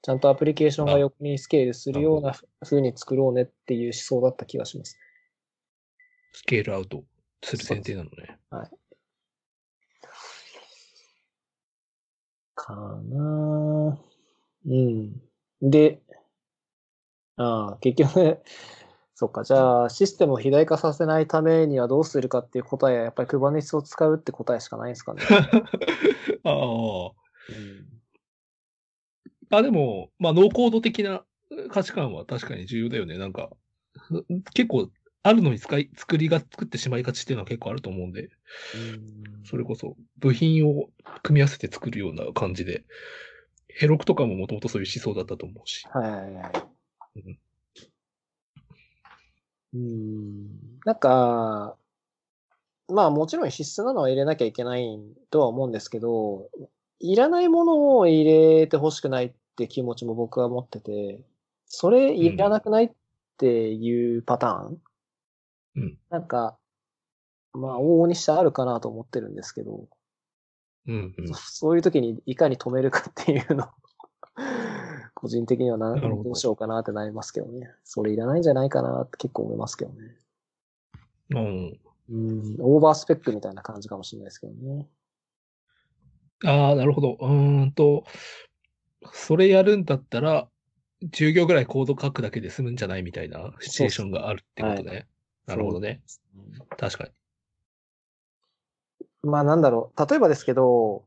[0.03, 4.99] ちゃんとアプリケーションが横にスケールするような風に作ろうねっていう思想だった気がします。
[6.33, 7.05] スケールアウト
[7.43, 8.39] する前提なのね。
[12.63, 13.99] かな
[14.67, 15.21] うん。
[15.61, 16.01] で、
[17.37, 18.39] ああ、結局、
[19.15, 25.23] そっか、じゃあ、システムを肥大化させないためにはどうするかっていう答えは、やっぱり Kubernetes を使うって答えしかないんですかね。
[26.45, 26.53] ああ。
[26.55, 27.93] うん
[29.51, 31.25] あ、でも、まあ、ノーコード的な
[31.69, 33.19] 価値観は確かに重要だよね。
[33.19, 33.51] なんか、
[34.55, 34.89] 結構
[35.23, 38.33] あるのに使い、作りが作ってしまいがちっていうのは結構あると思うんで、うん
[39.45, 40.89] それこそ部品を
[41.23, 42.85] 組み合わせて作るような感じで、
[43.69, 45.87] ヘロクとかももともとそういう思想だったと思うし。
[45.91, 46.53] はいはいはい。
[47.27, 47.39] うん
[49.75, 50.49] うん。
[50.85, 51.77] なんか、
[52.89, 56.51] まあもちろん必須なのは入れなきゃいけないとは思うんですけど、
[57.01, 61.21] いらないものを入れてほしくないって気持ちも僕は持ってて、
[61.67, 62.91] それいらなくないっ
[63.39, 64.79] ていうパターン、
[65.77, 66.59] うんなんか、
[67.53, 69.89] まあ往々にしてあるかなと思ってるんですけど、
[70.87, 71.27] うんうん。
[71.35, 73.69] そういう時にいかに止めるかっていうのを
[75.15, 77.71] 個人的にはなどどうしようかなってなりますけどね。
[77.85, 80.17] それいらないんじゃないかなって結構思いますけどね。
[81.31, 81.81] うん。
[82.09, 84.89] うん、オーバースペックみたいな感じかもしれないですけどね。
[86.45, 87.17] ああ、なるほど。
[87.21, 88.05] うーんと、
[89.13, 90.49] それやるんだったら、
[91.05, 95.07] 10行ぐらいコード書くだけで済むんじゃないみたいなシチュエーションがあるってことね。
[95.47, 96.03] なるほどね。
[96.77, 97.11] 確かに。
[99.23, 100.07] まあなんだろう。
[100.09, 101.05] 例えばですけど、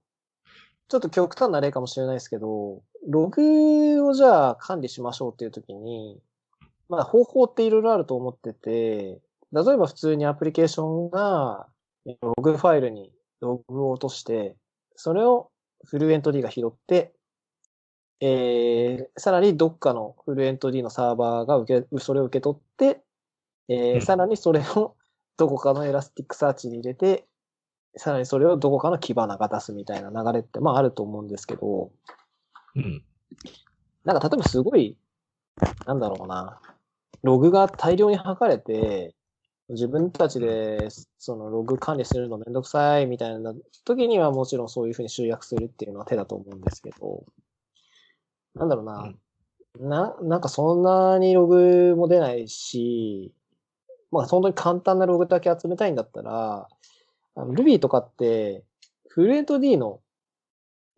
[0.87, 6.19] ちょっと極端な例かもしれないですけど、ログをじゃあ管理しましょうっていう時に、
[6.89, 9.19] まあ方法っていろいろあると思ってて、
[9.51, 11.67] 例えば普通にアプリケーションが
[12.21, 14.55] ログファイルにログを落として、
[14.95, 15.49] それを
[15.85, 17.13] Fluentd が拾って、
[18.21, 23.01] えー、さらにどっかの Fluentd のサーバーが受け、それを受け取って、
[23.67, 24.01] えーうん。
[24.01, 24.95] さらにそれを
[25.37, 27.27] どこかの Elasticsearch に入れて、
[27.97, 31.91] さらにそれをどこかの Kibana が出すみたいな流れって、まああると思うんですけど、
[32.75, 33.03] うん。
[34.03, 34.97] なんか例えばすごい、
[35.85, 36.61] なんだろうな、
[37.23, 39.15] ログが大量に吐かれて、
[39.69, 47.25] 自分たちでそのログ管理するのめんどくさいみたいな時にはもちろんそういうふうに集約するっていうのは手だと思うんですけど、
[48.53, 49.13] なんだろうな、
[49.79, 53.33] な、なんかそんなにログも出ないし、
[54.11, 56.67] まあ本当に簡単なログだけ集めたいんだったら、
[57.35, 58.63] Ruby とかって、
[59.09, 59.99] フルエント D の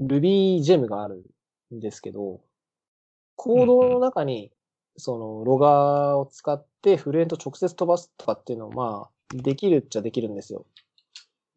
[0.02, 1.24] Ruby ジェムがある
[1.74, 2.42] んですけど、
[3.36, 4.52] コードの中に、
[4.98, 10.66] その、ロガーを使ってフルエント直接飛ばすとかっていうのを、まあ、できるっちゃできるんですよ。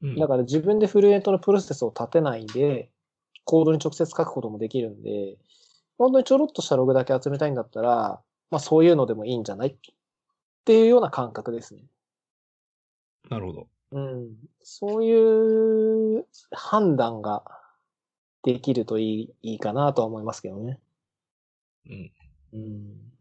[0.02, 0.16] うん。
[0.16, 2.90] だから自分でフルエントのプロセスを立てないで、
[3.44, 5.36] コードに直接書くこともできるんで、
[5.98, 9.76] 本当にちょろっとしたログだけ集めたいんだったら、まあそういうのでもいいんじゃない
[10.60, 11.82] っていうような感覚ですね。
[13.28, 13.68] なるほど。
[13.92, 14.36] うん。
[14.62, 17.44] そういう判断が
[18.42, 20.78] できるといい、いいかなとは思いますけどね。
[21.88, 22.12] うん。
[22.52, 23.12] うん。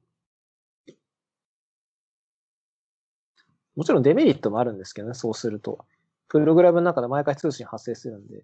[3.75, 5.85] もちろんデメリットもあるんですけどね、そうすると。
[6.27, 8.43] プログラムの中で毎回通信発生するんで、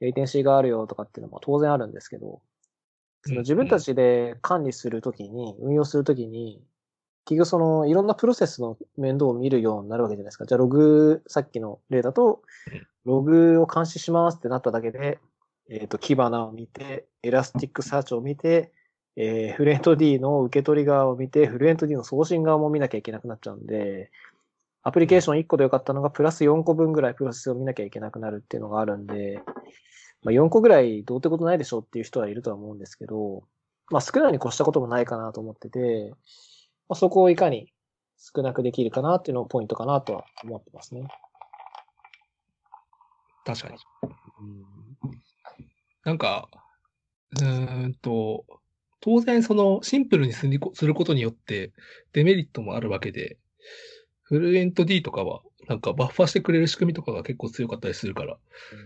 [0.00, 2.42] レイテンシーがあるよとかっていうのも当然あるんですけど、
[3.24, 6.62] その自分たちで管理するときに、運用するときに、
[7.26, 10.46] 結局そのいろんなプロセスの面倒を見るようになるわけじゃないですか。
[10.46, 15.18] じゃあログ、さっきの例だとうん、ログを監視しますってなっただけで、
[15.68, 18.72] えっ、と、 Kibana を見て、 Elasticsearch を見て、
[19.16, 24.12] えーフルエント D の受け取り側を見て、フルエント D の送信側も見なきゃいけなくなっちゃうんで、
[24.84, 29.42] アプリケーション1個でよかったのが、プラス4個分ぐらいプロセスを見なきゃいけなくなるっていうのがあるんで、
[30.22, 33.42] まあ、4個ぐらいどうってことないでしょうっていう人はいるとは思うんですけど、
[33.90, 36.12] まあ少ないに越したこともないかなと思ってて、
[36.88, 37.72] まあ、そこをいかに
[38.18, 41.08] 少なくできるかなっていうのがポイントかなとは思ってますね。
[43.44, 43.74] 確かに。
[44.40, 44.66] うん
[46.06, 46.48] なんか、
[47.40, 48.44] うーんと、
[49.00, 51.72] 当然そのシンプルにするこすることによって
[52.12, 53.38] デメリットもあるわけで、
[54.22, 58.38] フルエント D とかはなんかバッファーしてくれる仕組みとかが結構強かったりするから、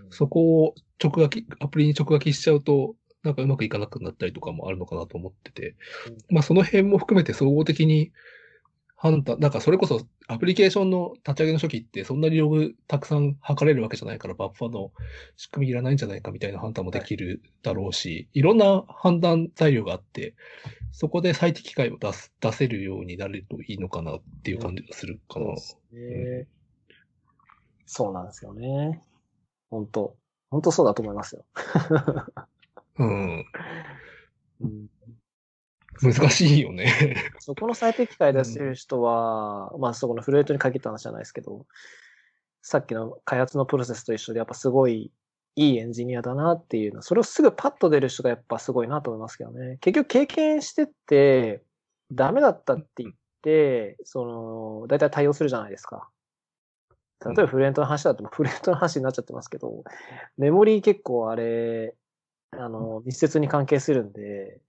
[0.09, 5.75] そこを直書き、アプリに直書きしちゃうと、なんかうまくいかなくなったりとかもあるのかなと思ってて、
[6.29, 8.13] まあその辺も含めて総合的に
[8.97, 14.93] 判断、なんかそれこそアプリケーションの立ち上げの初期ってそんなにログたくさん測れるわけじゃないからバッファーの
[15.39, 20.35] 仕組みいらないんじゃないかみたいな判断もできるだろうし、い、ろんな判断材料があって、
[20.93, 25.47] そこで最適解を出す、出せるようになるといいのかなっていう感じがするかな。
[27.87, 29.03] そうなんですよね。
[29.71, 30.15] 本当
[30.51, 31.45] 本当そうだと思いますよ。
[33.01, 33.45] うん。
[34.61, 34.87] うん
[36.03, 37.17] 難しいよね。
[37.41, 41.67] そこの最適解出してる人は、まあそこのフルエイトに限った話じゃないですけど、
[42.63, 45.11] さっきの開発のプロセスと一緒でやっぱすごい
[45.57, 49.79] いいエンジニアだなっていうの、それをすぐパッと出る人がやっぱすごいなと思いますけどね。
[49.81, 51.63] 結局経験してって、
[52.13, 56.09] ダメだったって言って、その、だいたい対応するじゃないですか。
[57.25, 59.85] 例えばフルエントの話だと、フルエントの話になっちゃってますけど、
[60.39, 61.95] メモリー結構あれ、
[62.53, 64.61] あの、密接に関係するんで、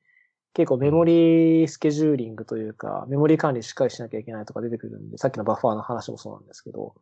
[0.53, 6.95] 結構メモリースケジューリングというか、メモリー管理しっかりしなきゃいけないとか出てくるんで、さっきのバッファーの話もそうなんですけど、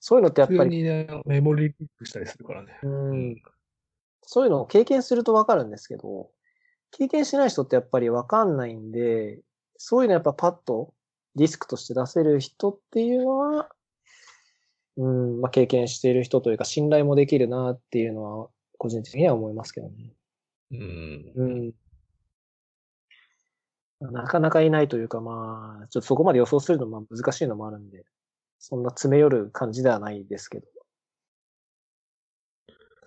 [0.00, 2.78] そういうのってやっぱり、ね、メモリーピックしたりするからね。
[2.82, 3.42] うん、
[4.22, 6.30] そういうのを経験するとわかるんですけど、
[6.90, 9.40] 経験しない人ってやっぱりわかんないんで、
[9.76, 10.94] そういうのやっぱパッと
[11.34, 13.68] ディスクとして出せる人っていうのは、
[14.96, 18.48] うん、まあ、経験している人というか信頼もできるなっていうのは、
[18.86, 20.12] 個人的には思いますけどね。
[20.70, 21.32] うん。
[21.34, 21.72] うん。
[24.12, 28.04] なかなかいないというか、まあ、ちょっとそこまで予想するのも難しいのもあるんで、
[28.58, 30.66] そんな詰め寄る感じではないですけど。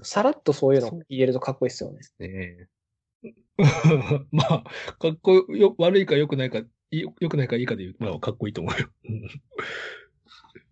[0.02, 2.00] さらっとそういうの言えるとかっこいいですよね。
[2.20, 2.70] ね
[3.24, 3.34] え。
[4.32, 4.64] まあ、
[4.98, 8.88] かっこよ、悪いか良くないか、い良くないかいいかで言うと、まあ、かっこいいと思うよ。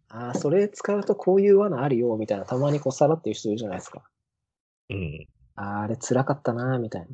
[0.10, 4.10] ああ、それ使うとこういう罠あるよ、みたいな、たまにこうさらって言う人いるじゃないですか。
[4.90, 5.28] うん。
[5.56, 7.08] あれ辛かったな、みたいな。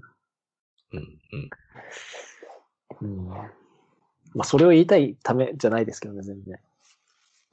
[0.94, 1.20] うん。
[3.02, 3.10] うん。
[3.10, 3.28] うん。
[3.28, 3.50] ま
[4.40, 6.60] あ、それを言いたいためじゃないですけどね、全然。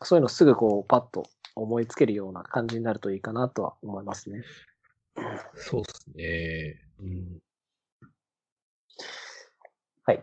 [0.03, 4.43] そういうのすぐこう、パッと思いつけるような感じになるといいかなとは思いますね。
[5.55, 6.77] そうっすね。
[7.01, 7.39] うん。
[10.05, 10.23] はい。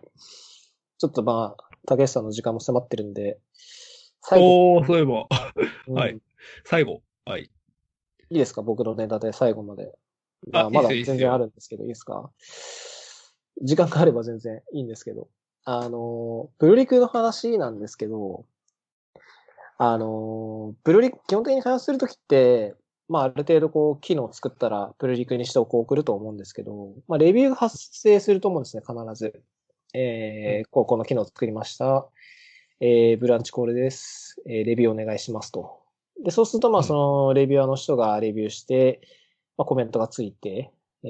[0.98, 3.40] ちょっとまあ、竹内さんの時間も迫ってるんで、
[4.22, 5.28] 最後、おー、そういえば、
[5.88, 6.18] うんはい
[6.66, 7.02] 最後。
[7.26, 7.50] はい。
[8.30, 8.62] いいですか？
[8.62, 9.94] 僕のネタで最後まで。
[10.54, 12.30] あまあまだ全然あるんですけど、いいですか？
[13.62, 15.30] 時間があれば全然いいんですけど。
[15.70, 18.46] あの、プロリクの話なんですけど、
[19.78, 22.74] あの、プロリク、基本的に開発するときって、
[23.10, 29.42] まあある程度こう、機能を作ったら、プロリクにしてこう送ると思うんですけど、まあレビューが発生すると思うんですね、必ず。
[29.94, 32.08] えー、こうこの機能を作りました。
[32.80, 34.42] えー、ブランチこれです。
[34.46, 35.82] えー、レビューお願いしますと。
[36.24, 36.88] で、そうすると、まあ、うん。
[36.88, 39.02] その、レビュアーの人がレビューして、
[39.58, 40.72] まあ、コメントがついて、
[41.04, 41.08] え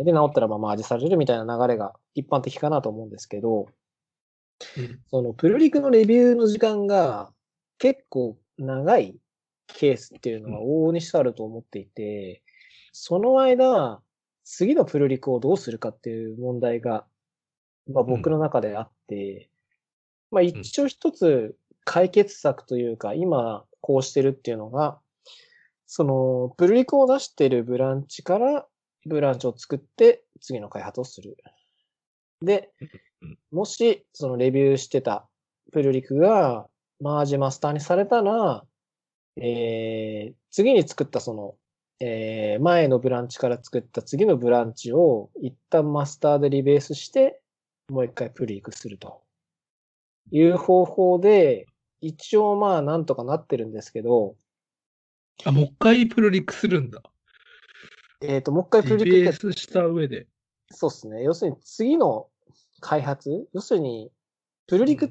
[0.00, 3.66] ー、で、治ったら、まあ、マージされるみたいな流れが一般的かなと思うんですけど、
[4.76, 5.00] うん。
[5.10, 7.32] その、プルリクのレビューの時間が
[7.78, 9.16] 結構長い
[9.68, 12.42] ケースっていうのは往々にしてあると思っていて、
[12.92, 14.00] その間、
[14.44, 17.06] 次のプルリクをどうするかっていう問題が、
[17.92, 19.50] まあ、僕の中であって、
[20.30, 24.98] まあ、一応一つ解決策というか、今こうしてるっていうのが、
[25.86, 28.66] その、プルリクを出してるブランチから
[29.06, 31.36] ブランチを作って次の開発をする。
[32.40, 32.70] で
[33.22, 35.28] うん、もしそのレビューしてた
[35.72, 36.68] プルリクが
[37.00, 38.64] マージマスターにされたら、
[39.36, 41.54] えー、次に作ったその、
[42.00, 47.40] えー、前のブランチから作った次のブランチを一旦マスターでリベースして、
[47.88, 49.22] もう一回プルリクすると。
[50.30, 51.66] いう方法で、
[52.00, 54.36] 一応まあなんとかなってるんですけど、
[55.44, 57.02] あ、もう一回プルリクするんだ。
[58.20, 60.26] えっ、と、もう一回プルリリクって、ベースした上で。
[60.70, 61.22] そうですね。
[61.22, 62.28] 要するに次の
[62.80, 63.48] 開発？
[63.52, 64.10] 要するに、
[64.66, 65.10] プルリクっ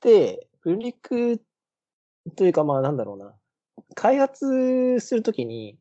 [0.00, 1.40] て、プルリク
[2.36, 3.34] というかまあなんだろうな。
[3.94, 5.78] 開発するときに、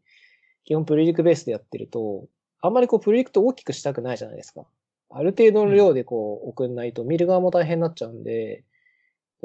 [0.63, 2.27] 基本プルリクベースでやってると、
[2.61, 4.65] あんまりこうプルリクと大きくしたくないじゃないですか。
[5.09, 8.63] ある程度の量でこう送んないと見る側も大変になっちゃうんで、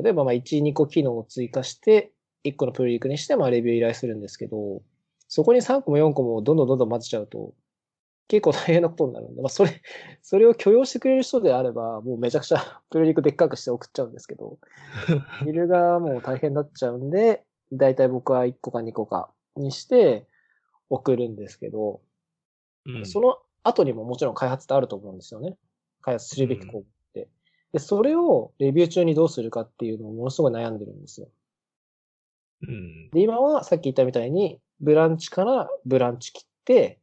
[0.02, 2.12] 例えばまあ1、2個機能を追加して、
[2.44, 4.82] 1個のプルリクにしてまあレビュー依頼するんですけど、
[5.28, 7.54] そこに3個も4個もどんどんどんどん混ぜちゃうと、
[8.28, 9.82] 結構大変なことになるんで、まあそれ、
[10.22, 14.58] それを許容してくれる人であれば、もうめちゃくちゃ プルリクでっかくして送っちゃうんですけど、
[15.44, 20.26] 見る側も大変になっちゃうんで、だいたい僕は1個か2個かにして
[20.88, 22.00] 送るんですけど、
[22.86, 25.56] うんその後にももちろん開発ってあると思うんですよね。
[26.00, 26.84] 開発するべき項目。
[27.72, 31.28] で、それをレビュー中にどうするかっていうのをものすごい悩んでるんですよ。
[32.62, 33.10] うん。
[33.10, 36.98] で、今はさっき言ったみたいに、ブランチからブランチ切って、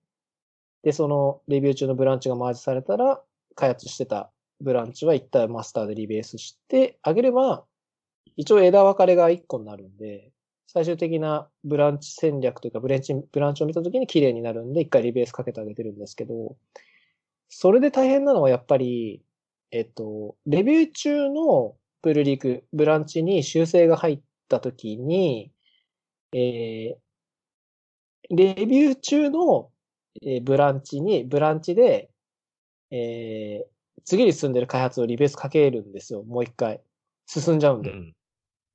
[0.84, 3.22] で、そのレビュー中のブランチがマージされたら、
[3.56, 7.66] 開発してたブランチは一旦マスターでリベースしてあげれば、
[8.36, 10.32] 一応枝分かれが一個になるんで、
[10.68, 16.56] 最終的なブランチ戦略というかブレンチ、ブランチを見たときに綺麗になるんで、一回リベースかけてあげてるんですけど、
[17.50, 19.24] それで大変なのはやっぱり、
[19.72, 25.52] えっと、レビュー中のプルリク、ブランチに修正が入ったときに、
[26.34, 26.96] えー、
[28.30, 29.72] レビュー中の、
[30.22, 32.10] えーブランチに、ブランチで、
[32.92, 36.24] えー、次に進んでる開発をリベースかけるんですよ。
[36.24, 36.82] もう一回。
[37.28, 37.92] 進んじゃうんで。
[37.92, 38.14] うん。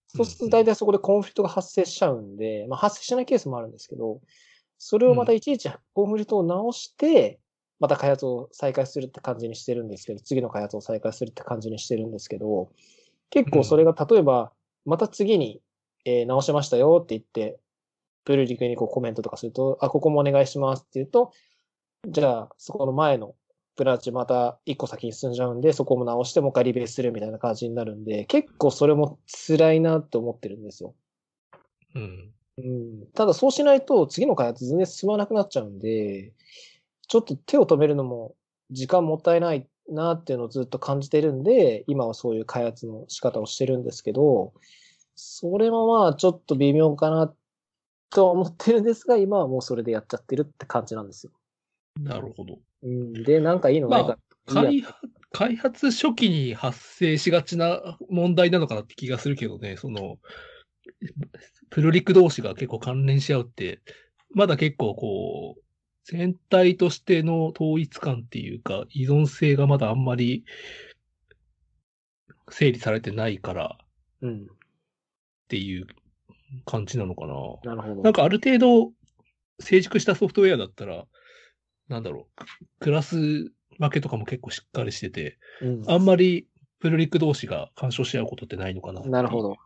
[0.09, 4.21] そうすると大体そこでコンフリクトが発生しちゃうんで、まあ発生しないケースもあるんですけど、
[4.79, 7.41] それをまたいちいちコンフリクトを直して、
[7.83, 12.71] また開発を再開するって感じにしてるんですけど、次の開発を再開するって感じにしてるんですけど、
[13.29, 14.53] 結構それが例えば、
[14.87, 15.61] また次に、
[16.05, 17.59] えー直しましたよって言って、
[18.25, 21.33] プルリクにこうコメントとかすると、あ、ここもお願いしますって言うと、
[22.07, 23.35] じゃあ、そこの前の
[23.75, 30.95] ブブランチまた一個先に進んじゃうんで、そこも直してもう一回リベースするみたいな感じになるんで、結構それも辛いなって思ってるんですよ。
[31.97, 32.33] うん。
[32.59, 33.07] うん。
[33.15, 36.33] ただそうしないと次の開発全然進まなくなっちゃうんで、
[37.13, 38.35] ちょっと手を止めるのも
[38.71, 44.55] 時間もったいないなっていうのをずっと感じてるんで、今はそういう開発の仕方をしてるんですけど、
[45.15, 47.31] それもまあちょっと微妙かな
[48.09, 51.33] とは思ってるんですが、今はもうそれでやっちゃってるって感じなんですよ。
[52.01, 52.59] なるほど。
[52.83, 53.13] うん。
[53.25, 54.17] で、なんかいいのないか、
[54.71, 54.99] いいや開発
[55.33, 60.17] 開発初期に発生しがちな問題なのかなって気がするけどね、その、
[61.69, 63.83] プロリク同士が結構関連し合うって、
[64.35, 65.63] まだ結構こう、
[66.05, 70.45] 全体としての統一感っていうか、依存性がまだあんまり
[72.51, 73.79] 整理されてないから
[74.21, 74.43] うん。
[74.43, 74.45] っ
[75.49, 75.87] ていう
[76.65, 77.75] 感じなのかな。
[77.75, 78.03] なるほど。
[78.03, 78.93] なんかある程度
[79.61, 81.05] 成熟したソフトウェアだったら、
[81.89, 82.45] なんだろう、
[82.81, 86.49] クラス分けとかも結構しっかりしてて、うんあんまり
[86.81, 89.57] プルリック同士が干渉し合うことってないのかななるほど。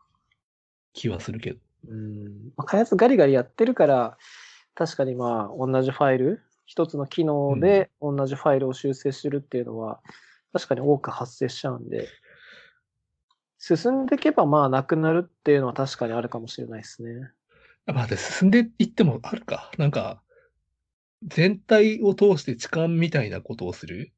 [0.93, 1.59] 気はするけど。
[1.89, 2.25] うん。
[2.57, 4.19] まあ開発ガリガリやってるから、
[4.77, 10.01] 確かにまあ、同じファイル、一つの機能で同じファイルを修正するっていうのは、
[10.53, 12.07] 確かに多く発生しちゃうんで、
[13.59, 17.31] 進んでいけばまあ、なくなるっていうのは確かにあるかもしれないですね。
[17.87, 19.71] まあ、で進んでいってもあるか。
[19.79, 20.23] なんか、
[21.25, 24.13] 全体を通して痴漢みたいなことをする？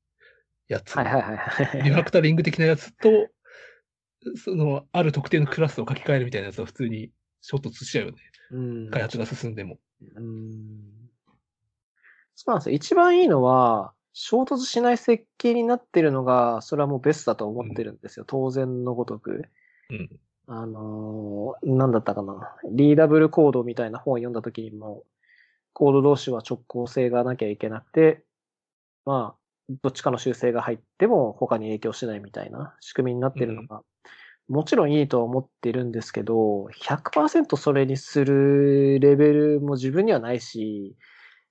[0.67, 0.97] やつ。
[0.97, 1.83] はいはいはいはい。
[1.83, 3.29] リファクタリング的なやつと、
[4.37, 8.19] その、ある特定のクラスを書き換えるみたいなやつは普通に衝突しちゃうよね。
[8.51, 8.91] うん。
[8.91, 9.79] 開発が進んでも。
[10.01, 10.99] うん
[12.39, 12.77] そうなんですよ。
[12.77, 18.25] 一番いいのは、衝突しない設計になってるのが、それはもうベストだと思ってるんですよ。
[18.27, 19.45] 当然のごとく。
[19.91, 20.11] うん。
[20.47, 22.57] あのーなんだったかな。
[22.71, 25.03] リーダブルコードみたいな本を読んだ時にも、
[25.73, 28.23] コード同士は直行性がなきゃいけなくて、
[29.05, 33.83] まあ、どっちかの修正が入っても他に影響しないみたいな仕組みになってるのが、
[34.49, 40.97] もちろんいいとは思ってるんですけど、100%それにするレベルも自分にはないし、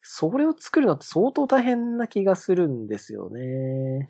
[0.01, 4.07] それを作るのって相当大変な気がするんですよね。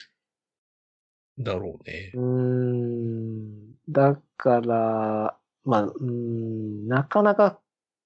[1.39, 2.11] だろうね。
[2.13, 3.75] うーん。
[3.89, 7.59] だから、まあ、うーん、なかなか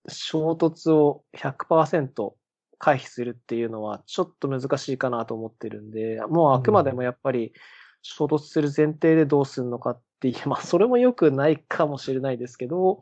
[0.08, 2.36] 衝突を100%
[2.78, 7.54] 回避するっていうのはちょっと難しいかなと思ってるんで、もうあくまでもやっぱり
[8.02, 13.02] 衝突する前提でどうするのかっていう、 まあそれも良くないかもしれないですけど、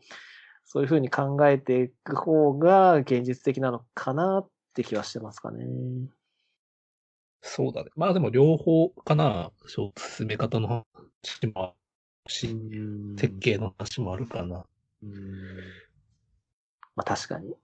[0.66, 5.66] そういうふうに考えていく方が現実的なのかなって気はしてますかね。
[7.42, 7.90] そうだね。
[7.96, 9.52] まあでも両方かな。
[9.68, 10.86] 進め方の話
[11.54, 11.74] もあ
[12.26, 12.56] るし、
[13.18, 14.66] 設計の話もあるかな。
[15.02, 15.10] うん
[16.96, 17.56] まあ確かに。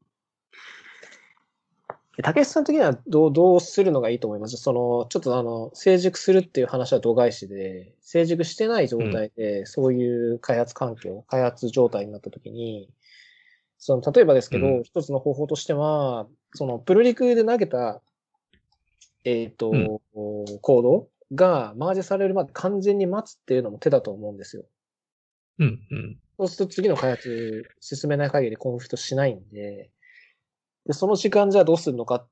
[2.24, 4.58] 竹内さん的にはどう、どうするのがいいと思います？
[4.58, 12.90] その、ちょっとあの、成熟するっていう話は度外視で、成熟してない状態で、そういう開発環境、開発状態になった時に、
[13.78, 18.02] その、例えばですけど、うん一つの方法としては、その、プルリクで投げた、
[19.26, 24.64] えっ、と、うんコードがマージされるまで完全に待つっていうのも手だと思うんですよ。
[25.60, 26.18] うん、うん。
[26.38, 29.90] そうすると次の開発進めない限りコンフリクトしないんで、
[30.86, 32.28] で、その時間じゃあどうするのかっ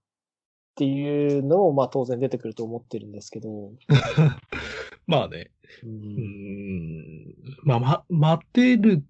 [0.76, 3.72] ていうのも、まあ当然出てくると思ってるんですけど、
[5.08, 5.52] まあね。
[5.84, 7.36] うん。
[7.64, 9.04] まあ、ま、待てる、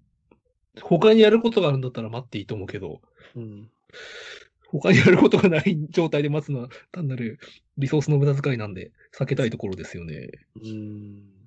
[0.82, 3.00] 他にやることがあるんだったら待っていいと思うけど、
[3.36, 3.70] うん
[4.80, 7.38] 他にやることがない状態で待つのは単なる
[7.78, 10.30] リソースの無駄遣いなんで避けたいところですよね。
[10.56, 11.44] うん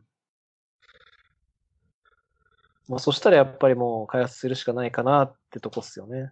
[2.87, 6.31] まあそしたらやっぱりもう開発するしかないかなってとこっすよね。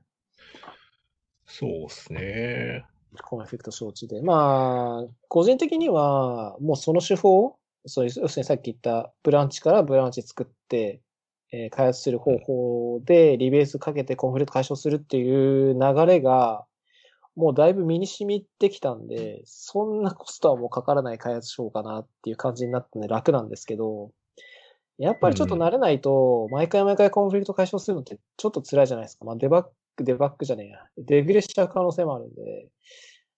[1.45, 2.85] そうですね。
[3.23, 4.21] コンフリクト承知で。
[4.21, 11.01] まあ、個人的には、もうその手法、そういう、要するにさっき言ったブランチからブランチ作って、
[11.51, 16.65] えー開発する方法でリベースかけてコンフリクト解消するっていう流れが、
[17.35, 24.11] もうだいぶ身に染みてきたんで、そんなコストはもうかからない開発しようかなっていう感じになったんで楽なんですけど、
[24.97, 29.25] やっぱりちょっと慣れないと、毎回毎回コンフリクト解消するのってちょっと辛いじゃないですか。
[29.25, 29.65] まあデバッ
[29.95, 30.79] グ、デバッグじゃねえや。
[30.97, 32.67] デグレしちゃう可能性もあるんで、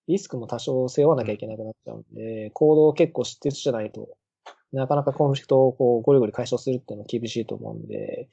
[0.07, 4.17] リスクも多少背負わなきゃいけなくなっちゃうんで、コードを結構知ってる人じゃないと、
[4.71, 8.29] なかなかコンフリクトをこうゴリゴリ解消するっていうのは厳しいと思うんで、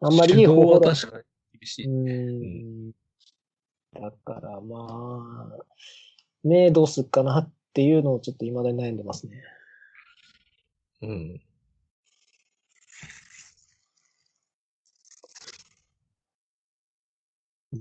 [0.00, 1.24] あんまりいい方法はだ確かに
[1.60, 1.86] 厳しい。
[1.86, 2.92] うん。
[4.00, 9.42] だからまあ、ねどうすっかなっていうのをちょっと未だに悩んでますね。
[11.02, 11.40] うん。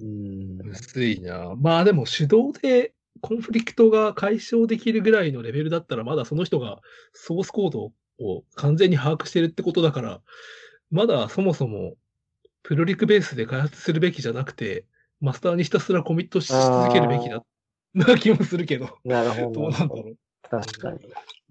[0.02, 0.58] うん。
[0.58, 1.54] むずいな。
[1.58, 6.82] まあでも手動でコンフリクトが解消できるぐらいのレベルだったら、まだその人が
[7.14, 10.22] ソースコードを完全に把握してるってことだから、
[10.92, 11.96] まだそもそも
[12.64, 14.86] プロリクベースで開発するべきじゃなくて、
[15.22, 17.44] マスターにひたすらコミットし続けるべきだ、
[17.94, 19.62] な気もするけど、なるほど。
[19.62, 20.16] どうなんだろう。
[20.50, 21.00] 確かに。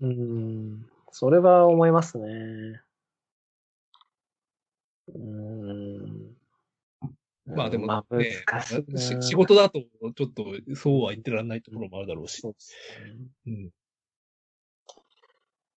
[0.02, 0.86] うん。
[1.10, 2.82] それは思いますね。
[5.14, 6.36] うん。
[7.46, 9.80] まあでも、まあね難しい仕事だと、
[10.14, 10.44] ちょっと
[10.76, 12.50] そうは言ってらんないところもあるだろうしそ。
[12.50, 12.74] うです
[13.04, 13.16] ね。
[13.46, 13.70] うん。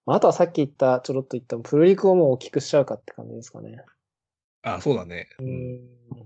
[0.06, 3.84] まああとはさっき言った、ちょろっと言った、プロリクをもう大きくしちゃうかって感じですかね。
[4.62, 5.28] あ、そうだね。
[5.40, 5.80] ううんん。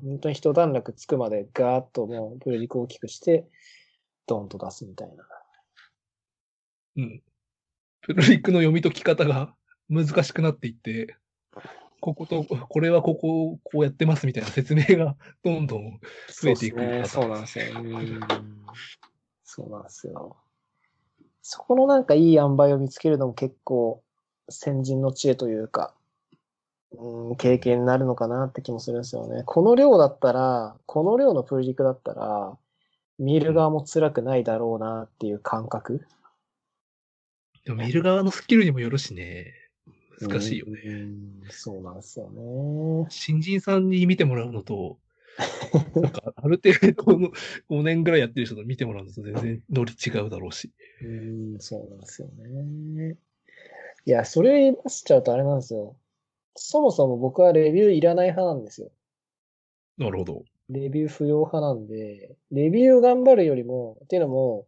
[0.04, 3.48] 本当に一段落つくまでガーッともうプロリクを大きくして、
[4.28, 5.26] ドンと出すみたいな。
[6.98, 7.24] うん。
[8.02, 9.56] プロリックの読み解き方が
[9.90, 11.16] 難しくなっていって、
[12.00, 17.06] ここと、これはここをこうやってますみたいな説明が どんどん増えていくそうですね。
[17.06, 17.66] そうなんですよ。
[17.76, 18.20] うん。
[19.44, 20.38] そうなんですよ。
[21.42, 24.04] そこのなんかいい塩梅を見つけるのも結構
[24.50, 25.94] 先人の知恵というか、
[26.92, 29.44] うん、経験になるのかなって気もするんですよね。
[29.46, 32.58] この量だったら、この量のプロリクだったら、
[33.18, 36.06] 見る側も辛くないだろうなっていう感覚。
[37.66, 39.54] でも見る側のスキルにもよるしね。
[40.22, 40.82] 難しいよね。
[40.86, 41.42] うん。
[41.50, 43.08] そうなんですよね。
[43.10, 44.98] 新人さんに見てもらうのと、
[45.96, 47.32] なんかある程度の
[47.70, 50.72] 5年ぐらいやってる人と見てもらうのと全然ノリ違うだろうし。
[51.02, 53.16] うん、そうなんですよね。
[54.06, 55.96] いや、それ出しちゃうとあれなんですよ。
[56.56, 58.92] そもそも僕はレビューいらない派なんですよ。
[59.98, 60.44] なるほど。
[60.70, 64.68] レビュー不要派なんで、レビュー頑張るよりも、っていうのも、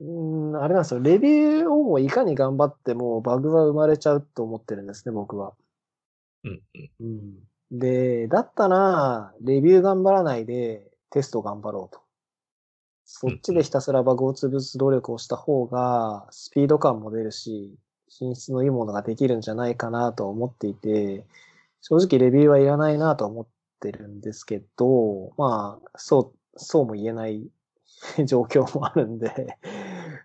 [0.00, 1.00] うーん、あれなんですよ。
[1.00, 5.54] レビューをいかに頑張ってもバグは生まれちゃうと思ってるんですね、僕は。
[7.00, 7.78] うん。
[7.78, 12.00] で、だったら、レビュー頑張らないでテスト頑張ろうと。
[13.04, 17.74] そっちでひたすらバグを潰す努力をした方が、スピード感も出るし、
[18.08, 21.24] 品質のいいものができるんじゃないかなと思っていて、
[21.80, 23.46] 正直レビューはいらないなと思っ
[23.80, 27.48] てるんですけど、まあ、そう、そうも言えない
[28.26, 29.58] 状況もあるんで、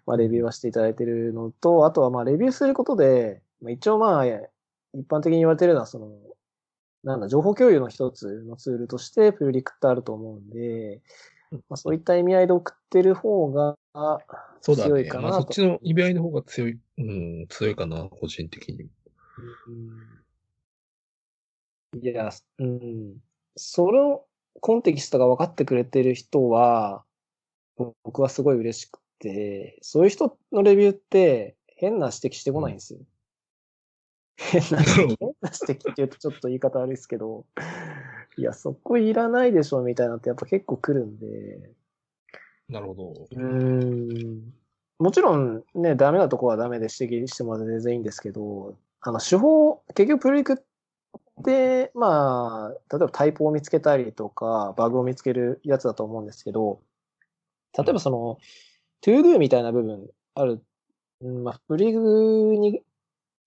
[0.05, 4.41] まあ、レビューはしていただいてるのと、あとはまあ、レビューすることで、まあ、一応まあ、一
[5.07, 6.11] 般的に言われてるのは、その、
[7.03, 11.01] なんだ、情報共有の一つのツールとしてプルリクってあると思うんで、
[11.51, 13.77] まあ、そういった意味合いで送ってる方が。
[14.61, 15.29] 強いかなと。
[15.29, 18.89] まあそっちの意味合いの方が強い、うん、強いかな、個人的に。
[19.67, 20.23] うん
[22.01, 23.17] いや、うん。
[23.55, 24.25] その
[24.61, 27.03] コンテキストが分かってくれてる人は、
[27.77, 29.02] 僕はすごい嬉しくて、
[29.81, 32.99] そういう人のレビューって変な指摘してこないんですよ。
[34.37, 37.45] 変な変な指摘って言うとちょっと言い方悪いですけど、
[38.37, 41.71] いや、そこいらないでしょみたいなのってやっぱ結構来るんで、
[42.69, 43.27] なるほど。
[43.31, 44.53] うーん
[44.99, 56.79] もちろんね、ダメなとこはダメで指摘してもらって全然いいんですけど、あの、手法、結局プルリクって、まあ、例えばタイポを見つけたりとか、バグを見つけるやつだと思うんですけど、
[57.77, 58.37] 例えばその、
[59.03, 60.63] TODO みたいな部分ある、
[61.21, 61.99] うんまあ、プルリク
[62.57, 62.81] に、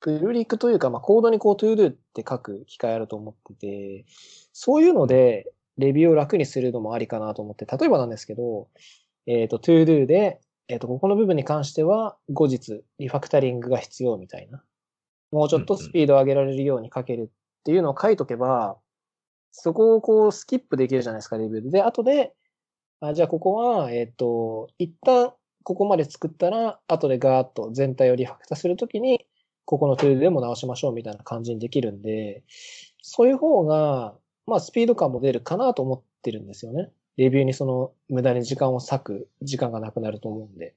[0.01, 4.05] プルリクというか、まあ、コードにこう、 TODO って書く機会あると思ってて、
[4.53, 8.69] そういうので、レビューを楽にするのもありかなと思って、例えばなんですけど、
[9.27, 14.63] えっ、と、 TODO で、えっ、と、ここの部分に関しては、後日、リファクタリングが必要みたいな。
[15.33, 18.77] もうちょっとスピードを上げられるように書けるっていうのを書いとけば、
[19.53, 21.71] そこをこう、スキップできるじゃないですか、レビューで。
[21.71, 22.35] で、後で、
[23.01, 25.35] あじゃあここは、えっ、と、一旦、
[25.67, 29.27] ここまで作ったら、後でガーッと全体をリファクタするときに、
[29.65, 32.45] ここのトゥーでも直しましょうみたいな感じにできるんで、
[33.03, 34.15] そういう方が、
[34.47, 36.93] まあ、スピード感も出るかなと思ってるんですよね。
[37.17, 40.77] レビューにその、無駄に時間を割く時間がなくなると思うんで。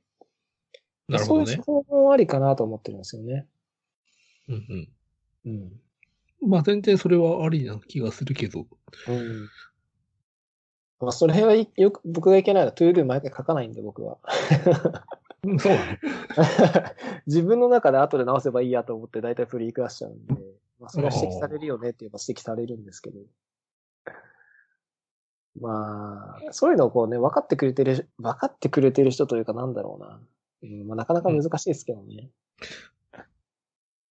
[1.08, 1.46] なるほどね。
[1.46, 3.46] そういう手法もありかなと思ってるんですよね。
[4.48, 4.90] うんうん。
[5.46, 6.50] うん。
[6.50, 8.66] まあ全然それはありな気がするけど。
[9.08, 9.50] うん。
[11.00, 14.18] まあ、それはいよく、僕がいけないのは、 TODO 毎回書かないんで、僕は。
[15.44, 15.92] うんそうなの
[17.28, 20.34] 自分の中で後で直せばいいやと思って、だいたいプルリク出しちゃうんで、
[20.80, 23.20] まあ、それは指摘されるよねって言えば指摘されるんですけど。
[25.62, 30.22] まあ、そういうのをこうね、分かってくれてる、分かってくれてる人というかなんだろうな。
[30.64, 32.30] うん、まあ、なかなか難しいですけどね。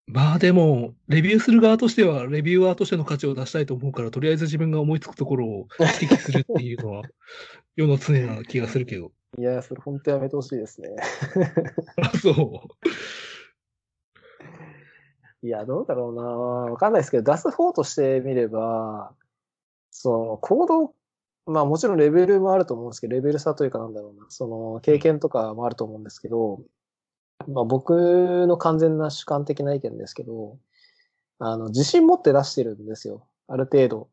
[0.09, 5.69] まあでも、レビューする側としては、レビューアーとしての価値を出したいと思うから、とりあえず自分が思いつくところを
[6.01, 7.03] 指摘するっていうのは、
[7.77, 9.13] 世の常な気がするけど。
[9.37, 10.97] いや、それ本当やめてほしいですね。
[12.03, 12.37] あ、そう。
[15.47, 16.23] いや、どうだろうな。
[16.23, 19.13] わかんないですけど、出す方としてみれば、
[19.91, 20.95] その、コード
[21.49, 26.61] まあもちろんレベルもあると思うんですけど、レベル差というかなんだろうな、その経験とかもあると思うんですけど、
[27.47, 30.59] まあ僕の完全な主観的な意見ですけど、
[31.39, 33.27] あの、自信持って出してるんですよ。
[33.47, 34.09] ある程度。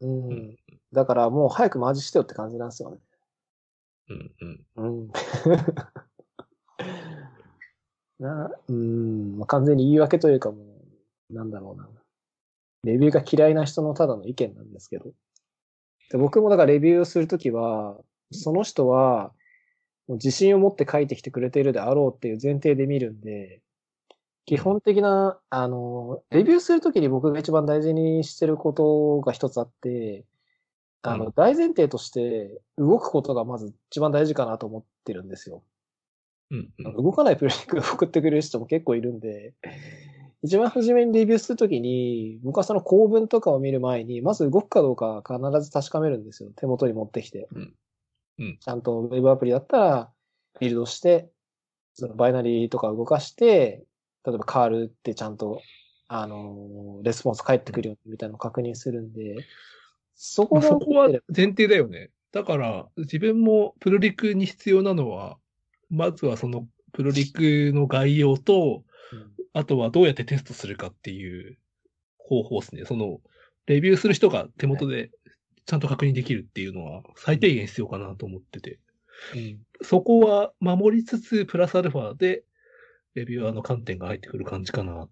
[0.00, 0.28] うん。
[0.28, 0.56] うん
[0.92, 2.98] だからもう早くマージしてよって感じなんですよね。
[4.08, 4.32] うん
[4.76, 4.86] うん。
[4.86, 5.10] うん。
[8.18, 10.56] な、うん、まあ、完全に言い訳というかも
[11.30, 11.88] う、なんだろうな。
[12.84, 15.12] レビューが嫌いな人のただの意見なんですけど。
[16.10, 17.98] で僕もだからレビューをするときは、
[18.30, 19.32] その人は、
[20.08, 23.60] もう自信を持って書いてきてくれているであろうっていう前提で見るんで、
[24.46, 30.24] 基本的な、あの、レビューするときに僕が一番大事にしてることが一つあって、
[31.02, 35.62] あの、うん大前提として動くことがまず一番大事かなと思ってるんですよ。
[36.50, 37.04] うんうん。
[37.04, 39.52] 動かないプレイングを送ってくれる人も結構いるんで、
[40.42, 46.50] 一番初めにレビューするときに、僕はその構文とかを見る前に、まず動くかどうか必ず確かめるんですよ。
[46.54, 47.48] 手元に持ってきて。
[47.52, 47.74] うん
[48.38, 50.10] うんちゃんとウェブアプリだったら、
[50.60, 51.30] ビルドして、
[51.94, 53.84] そのバイナリーとか動かして、
[54.24, 55.62] 例えば変わるってちゃんと、
[56.08, 59.36] あのーレスポンス返ってくるよみたいなのを確認するんで、
[60.14, 62.10] そこそこは前提だよね。
[62.32, 65.38] だから、自分もプロリクに必要なのは、
[65.88, 68.82] まずはそのプロリクの概要と、
[69.12, 71.56] うんあとはどうやってテストするかっていう
[72.18, 72.84] 方法ですね。
[72.84, 73.20] その、
[73.64, 75.10] レビューする人が手元で
[75.66, 78.78] ちゃんと確認できるっていうのは最低限必要かなと思ってて。
[79.34, 82.44] うんそこは守りつつ、プラスアルファで、
[83.14, 85.08] レビュアーの観点が入ってくる感じかなっ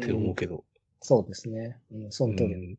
[0.00, 0.64] て思うけど。
[1.00, 1.76] そうですね。
[1.92, 2.54] うん、その通り。
[2.54, 2.78] うん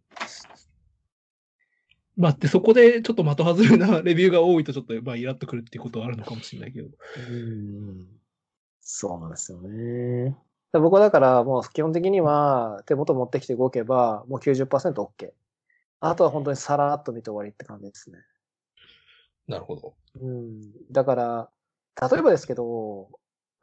[2.17, 6.89] まあ、で、そこでちょっと的外れなレビューが多いとちょっと、まあ、イラッとくるっていうことはあるのかもしれないけど。
[7.29, 8.07] うん
[8.81, 10.35] そうなんですよね。
[10.73, 15.31] で僕はだからもう基本的には手元持ってきて動けばもう 90%OK。
[16.01, 18.19] あとは本当にさらっと見て終わりって感じですね。
[19.47, 19.95] なるほど。
[20.21, 20.61] うん。
[20.91, 21.49] だから、
[22.09, 23.09] 例えばですけど、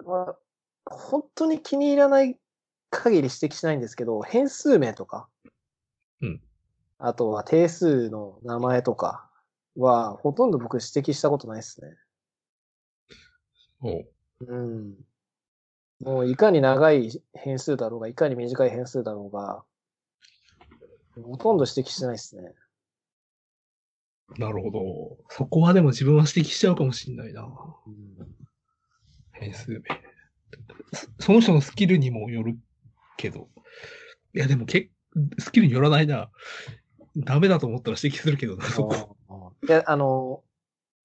[0.04, 0.36] まあ、
[0.84, 2.38] 本当に気に入らない
[2.90, 5.28] 限り指摘しないんですけど、変数名とか、
[6.20, 6.42] うん。
[6.98, 9.30] あとは定数の名前とか
[9.76, 11.96] は、ほとんど僕指摘したことないですね。
[13.82, 14.06] おう
[14.40, 14.94] うん。
[16.00, 19.64] もういかに長い変数だろうが、いかに短い変数だろうが、
[21.22, 22.52] ほとんど指摘してないですね。
[24.38, 25.16] なるほど。
[25.30, 27.42] そこはでも自分は指摘しちゃうかもしれないな。
[27.42, 28.16] うん
[29.38, 29.82] 変数名。
[30.92, 32.58] そその人のスキルにもよる
[33.16, 33.48] けど。
[34.34, 34.90] いや、でもけ、
[35.38, 36.30] スキルによらないな。
[37.16, 39.16] ダメだと思ったら指摘するけどな、そこ。
[39.66, 40.42] いや、あの、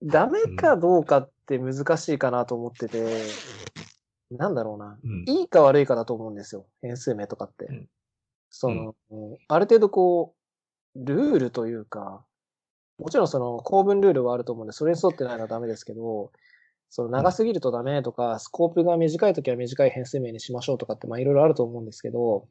[0.04, 3.06] ダメかどうかって難しいかなと思ってて、
[4.32, 4.98] なんだろうな。
[5.04, 5.26] うん。
[5.28, 6.66] いいか悪いかだと思うんですよ。
[6.82, 7.68] 変数名とかって。
[8.68, 10.36] うんその、ある程度こ
[10.96, 12.26] う、ルールというか、
[13.00, 16.32] もちろんその構文ルールはあると思うんで、それに沿ってないのはダメですけど、
[16.90, 22.48] その長すぎるとダメとか、スコープが短いときは短い変数名にしましょうとかって、まあいろいろあると思うんですけど、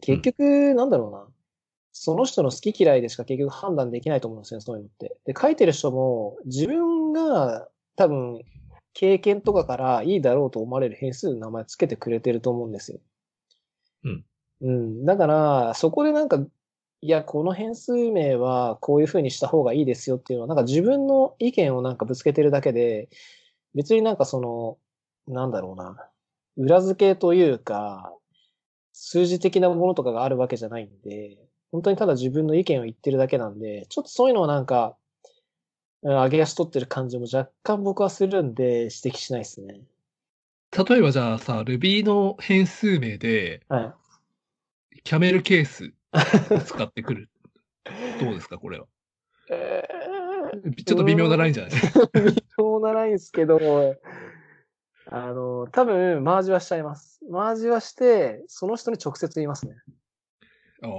[0.00, 1.26] 結局、なんだろうな。
[1.92, 5.16] その人の好き嫌いでしか結局判断できないと思うんですよね、そういうのって。
[5.24, 8.44] で、書いてる人も自分が多分
[8.94, 13.00] 経験とかからいいだろうと思われる変数の名前つけてくれてると思うんですよ。
[14.04, 14.24] うん。
[14.60, 15.04] うん。
[15.06, 16.38] だから、そこでなんか、
[17.00, 23.08] いや、この変数名はこういう風にした方がいいですよっていうのは、なんか自分の意見をなんかぶつけてるだけで、
[23.74, 24.78] 別になんかその、
[25.32, 26.08] なんだろうな、
[26.56, 28.12] 裏付けというか、
[28.92, 31.38] 数字的なものとかがあるわけじゃないんで、
[31.70, 35.08] 本当にただ自分の意見を言ってるだけなんで、ちょっとそういうのはなんか、うん
[36.02, 39.80] 上げ足取ってる感じも若干僕はするんで指摘しないですね。
[40.88, 43.92] 例えばじゃあさ、Ruby の変数名で、はい。
[45.04, 45.92] キャメルケース
[46.66, 47.28] 使ってくる。
[48.20, 48.86] どうですか、これは。
[49.50, 49.82] え
[50.84, 51.72] ちょっと微妙なラインじゃない
[52.22, 53.96] 微妙なラインですけど、
[55.06, 57.20] あの、多分、マージはしちゃいます。
[57.30, 59.74] マージはして、その人に直接言いますね。
[60.82, 60.90] ああ、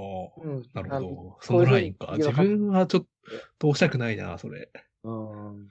[0.42, 0.62] うん。
[0.74, 1.38] なるほど。
[1.40, 2.14] あそのラインか。
[2.16, 3.06] 自分はちょっ
[3.58, 4.70] と通したくないな、それ。
[5.04, 5.68] うん。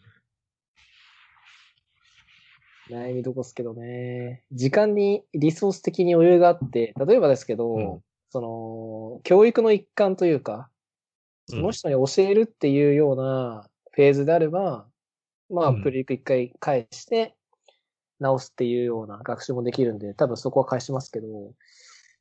[2.90, 4.44] 悩みどこっすけどね。
[4.52, 10.70] 時間にリソース的に余裕があって、例えばですけど、うんその、教育の一環というか、
[11.48, 14.86] その人に教えるっていうようなフェーズであれば、
[15.50, 17.36] まあ、うんプリク一回返して、
[18.20, 21.54] 直すっていうような学習もできるんで、多分そこは返しますけど、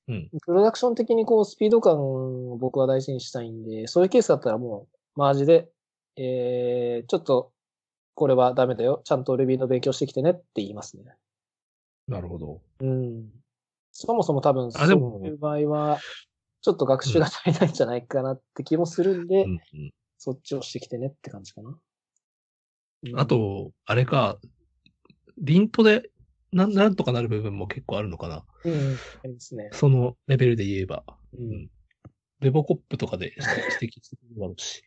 [0.09, 0.31] うん。
[0.45, 4.87] プロダクション的にこう、スピード感を僕は大事にしたいんで、そういうケースだったらも
[5.17, 5.69] う、マージで、
[6.17, 7.53] えー、ちょっと、
[8.15, 9.03] これはダメだよ。
[9.05, 11.05] ちゃんと Ruby の勉強してきてねって言いますね。
[12.09, 12.61] なるほど。
[12.81, 13.29] うん。
[14.07, 15.99] そもそも多分、そういう場合は、
[16.63, 19.61] ちょっと学習が足りないんじゃないかなって気もするんで、うんうん
[20.21, 21.79] そっちをしてきてねって感じかな。
[23.15, 24.41] あ、と、あれか、
[25.39, 26.11] リントで
[26.53, 28.45] なん、なんとかなる部分も結構あるのかな。
[28.65, 29.69] うん、うんありますね。
[29.73, 31.05] そのレベルで言えば。
[31.39, 31.71] うん
[32.41, 33.35] レボコップとかで
[33.81, 34.83] 指摘してくるだろうし。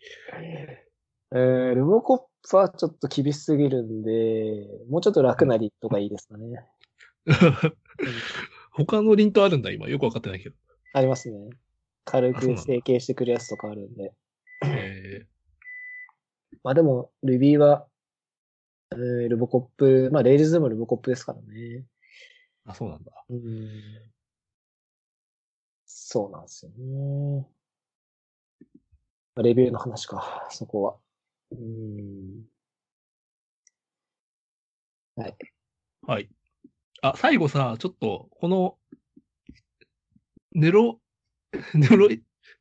[1.34, 6.66] えー、ルボコップはちょっと厳しすぎるんで、もうちょっと楽なリットがいいですかね。
[8.72, 9.90] 他のリントあるんだ、今。
[9.90, 10.56] よくわかってないけど。
[10.94, 11.50] ありますね。
[12.06, 14.14] 軽く整形してくるやつとかあるんで。
[14.66, 15.26] え
[16.64, 17.88] まあでも、Ruby は、
[18.94, 21.46] えールボコップ、まあ、レイルズでもルボコップですからね。
[21.50, 21.84] ー、
[22.66, 23.12] あ、そうなんだ。
[23.30, 23.70] うん。
[25.86, 27.48] そうなんですよね。
[29.36, 30.96] まあレビューの話か、 そこは。
[31.52, 32.46] うん。
[35.16, 35.38] はい。
[36.04, 36.30] はい。
[37.02, 38.78] あ、最後さ、ちょっと、この、
[40.54, 41.00] ネロ、
[41.74, 42.08] ネロ、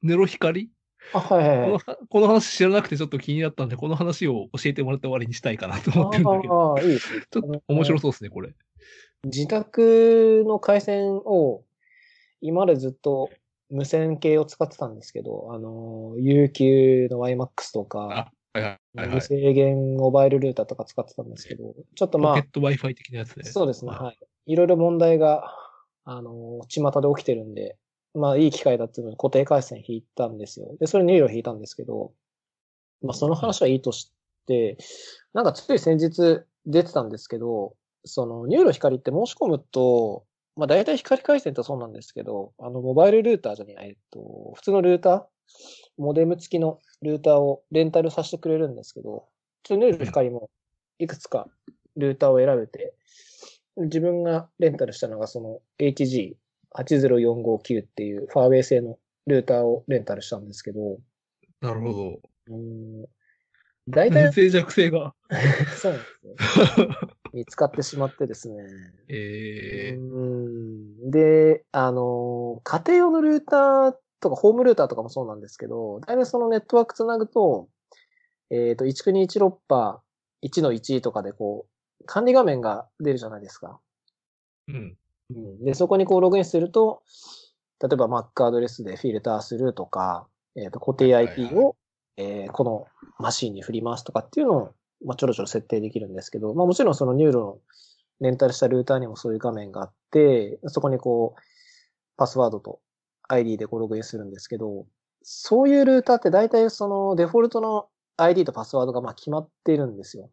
[0.03, 0.70] ネロ光
[1.12, 1.70] あ、はいはいはい。
[1.70, 6.74] このはこの話知らなくてちょっと気になったんで、この話を教えてもらって終わりにしたいかなと思ってるんだけど。
[6.74, 7.22] ああ、いいですね。
[7.30, 8.55] ちょっと面白そうですね、これ。
[9.24, 11.64] 自宅の回線を
[12.41, 13.30] 今までずっと
[13.68, 19.20] 無線系を使ってたんですけど、あの、UQ の YMAX とか、あ、はいはいはい、は無い。
[19.20, 23.45] 制限モバイルルーターとか使ってたんですけど、ちょっとまあポケッ、ト Wi-Fi 的なやつね。
[23.45, 24.14] そうですね、はいは
[24.47, 24.57] い。
[24.57, 25.55] ろいろ問題が、
[26.05, 27.76] あの、巷で起きてるんで、
[28.14, 30.76] まあいい機会だっていうので固定回線引いたんですよ。
[30.80, 32.12] で、それ NURO 引いたんですけど、
[33.03, 34.12] まあその話はいいとし
[34.47, 34.76] て、
[35.32, 37.74] なんかつい先日出てたんですけど、
[38.05, 40.24] その NURO 光って申し込むと、
[40.57, 45.24] まあ大体光回線ってそうなんですけど、あのモバイルルーターじゃねえ、えっと、普通のルーター
[45.99, 49.26] モデム付きのルーターをレンタルさせてくれるんですけど、
[49.62, 50.51] ちょニューロ光も
[50.99, 51.47] いくつか
[51.97, 52.95] ルーターを選べて、
[53.85, 60.99] 自分がレンタルしたのがその HG80459 っていうファーウェイ製のルーターをレンタルしたんですけど、
[61.61, 62.20] なるほど。
[62.49, 63.07] うーん
[63.89, 65.14] 大体 脆弱性が。
[65.76, 66.89] そうなんですよ。
[67.33, 68.64] 見つかってしまってですね。
[69.09, 77.68] えー、うんで、あの、家庭用のルーターとか、ホームルーターとかもそうなんですけど、大体そのネットワークつなぐと、
[78.51, 81.70] えっ、と、192.168.1の1とかでこう、
[82.07, 83.81] 管理画面が出るじゃないですか。
[84.69, 84.97] うん。
[85.31, 87.03] うんで、そこにこうログインすると、
[87.81, 90.27] 例えば Mac アドレスでフィルターするとか、
[90.57, 91.77] えっ、と、固定 IP を、
[92.17, 92.87] えーこの
[93.19, 94.75] マシンに振りますとかっていうのを、
[95.05, 97.59] まあ、ちょろちょろ設定できるんですけど、まあ、もちろんそのニューロの
[98.21, 101.41] レンタルしたルーターにもそういう画面があって、そこにこう、
[102.17, 102.81] パスワードと
[103.29, 104.87] ID でこうログインするんですけど、
[105.23, 110.31] そういうルーターって大体そのデフォルトの ID とパスワードがまあ決まっているんですよ。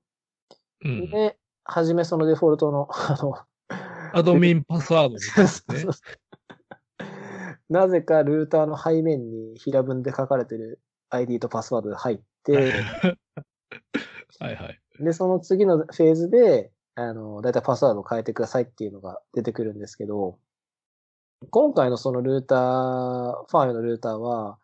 [0.84, 1.10] うん。
[1.10, 1.38] で、
[1.70, 3.36] はじめそのデフォルトの、あの、
[4.14, 5.92] アドミンパスワードみたいなやつねそう。
[7.70, 12.72] なぜかルーターの背面に平文で書かれてる ID とパスワードが入って、
[14.40, 14.80] はいはい。
[15.00, 20.40] で、その次のフェーズで、あの、だいたいパスワードを変えてくださいっていうのが出てくるんですけど、
[21.50, 24.58] 今回のそのルーター、ファーウェイのルーターは、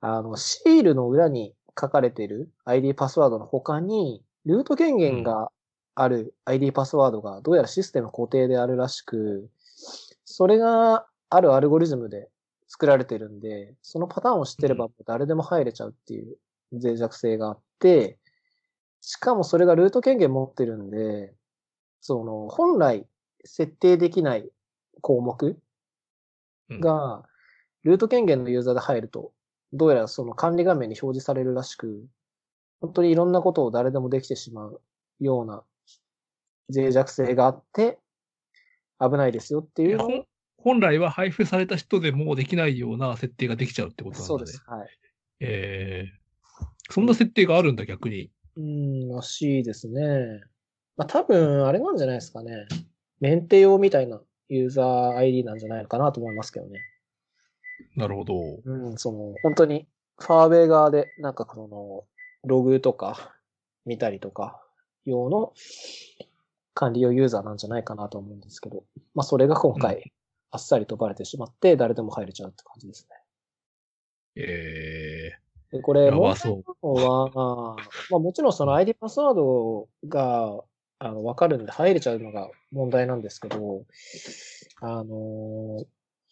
[0.00, 5.50] あの、シールの裏に書かれてる ID パスワードの他に、ルート権限が
[5.94, 9.48] ある ID パスワードがどうやらシステム固定であるらしく、
[10.24, 12.28] それがあるアルゴリズムで
[12.68, 16.36] 作られてるんで、そのパターンを知ってれば誰でも入れちゃうっていう
[16.72, 18.18] 脆弱性があって、
[19.00, 21.32] しかもそれがルート権限持ってるんで、
[22.00, 23.06] その、本来
[23.44, 24.50] 設定できない
[25.00, 25.58] 項目
[26.70, 27.24] が、
[27.84, 29.32] ルート権限のユーザーで入ると、
[29.72, 32.06] どうやらその管理画面に表示されるらしく、
[32.80, 34.80] 本当にいろんなことを誰でもできてしまう
[35.20, 35.62] ような
[36.72, 37.98] 脆弱性があって、
[39.00, 39.98] 危ないですよっていう
[40.56, 44.38] 本来は配布された人でもできないような設定ができちゃうってことなんだね。
[44.38, 44.64] そうです。
[44.66, 44.88] はい。
[45.40, 48.30] えー、そんな設定があるんだ、逆に。
[48.56, 50.40] うーん、らしいですね。
[50.96, 52.66] まあ多分、あれなんじゃないですかね。
[53.20, 56.80] メンテ用みたいなユーザー ID なんじゃないのかなと思いますけどね。
[57.96, 58.34] なるほど。
[58.64, 59.86] うん、その、本当に、
[60.18, 63.34] ファーウェイ側で、なんかこの、ログとか、
[63.84, 64.62] 見たりとか、
[65.04, 65.52] 用の
[66.74, 70.12] 管理用ユーザーなんじゃないかなと思うんですけど、まあそれが今回、
[70.50, 73.08] あっさりとバレてしまって、誰でも入れちゃうって感じです
[74.36, 75.78] えね。
[75.78, 77.76] で、これ、やば問題そうは、
[78.10, 80.60] まあもちろんその ID パスワードが、
[80.98, 83.84] あの、わかるんで入れちゃうのが問題なんですけど、
[84.80, 85.84] あの、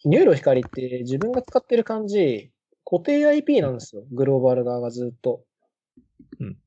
[0.05, 2.51] ニューロ光って自分が使ってる感じ、
[2.85, 4.03] 固定 IP なんですよ。
[4.11, 5.43] グローバル側がずっと。
[6.39, 6.57] うん。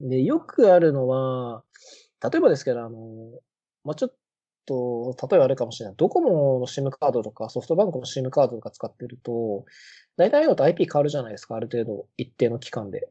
[0.00, 1.62] で、よくあるのは、
[2.22, 2.98] 例えばですけど、あの、
[3.84, 4.14] まあ、ちょっ
[4.66, 5.96] と、例えばあれかもしれない。
[5.96, 9.64] ドコモの SIM カードとかソフトバンクの SIM カードとか使ってると、
[10.16, 11.56] 大体のと IP 変わるじゃないですか。
[11.56, 13.08] ある程度、一定の期間で。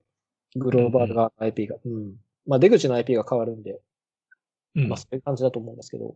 [0.55, 1.77] グローバル側の IP が。
[1.83, 2.13] うん。
[2.47, 3.81] まあ出口の IP が変わるんで、
[4.75, 6.15] うんまあそういう感じだと思うんですけど、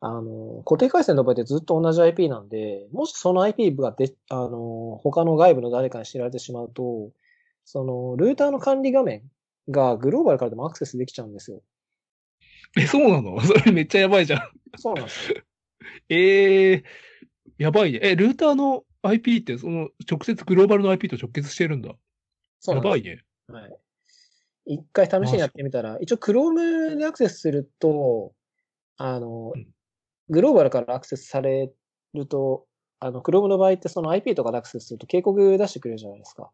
[0.00, 7.10] あの、固定回線の場合ってずっと同じ IP なんで、もしその IP がで、あの、他の外部の誰かに知られてしまうと、
[7.64, 9.22] その、ルーターの管理画面
[9.68, 11.62] がグローバルからでもアクセスできちゃうんですよ。
[12.76, 13.40] え、そうなの？
[13.42, 14.40] それめっちゃやばいじゃん。
[14.76, 15.42] そうなんですよ。
[16.08, 16.84] ええ
[17.58, 18.00] やばいね。
[18.02, 21.94] え、ルーターの IP って、その、直接グローバルの IP と直結してるんだ。
[22.58, 23.24] そうなんですやばいね。
[23.48, 23.80] はい。
[24.66, 28.32] 一回試しにやってみたら、一応 Chrome でアクセスすると、
[28.96, 29.66] あのうん、
[30.28, 31.72] グローバルからアクセスされ
[32.14, 32.66] ると、
[32.98, 36.50] あの、Chrome の場合ってその IP とかでアクセスすると警告出してくれるじゃないですか。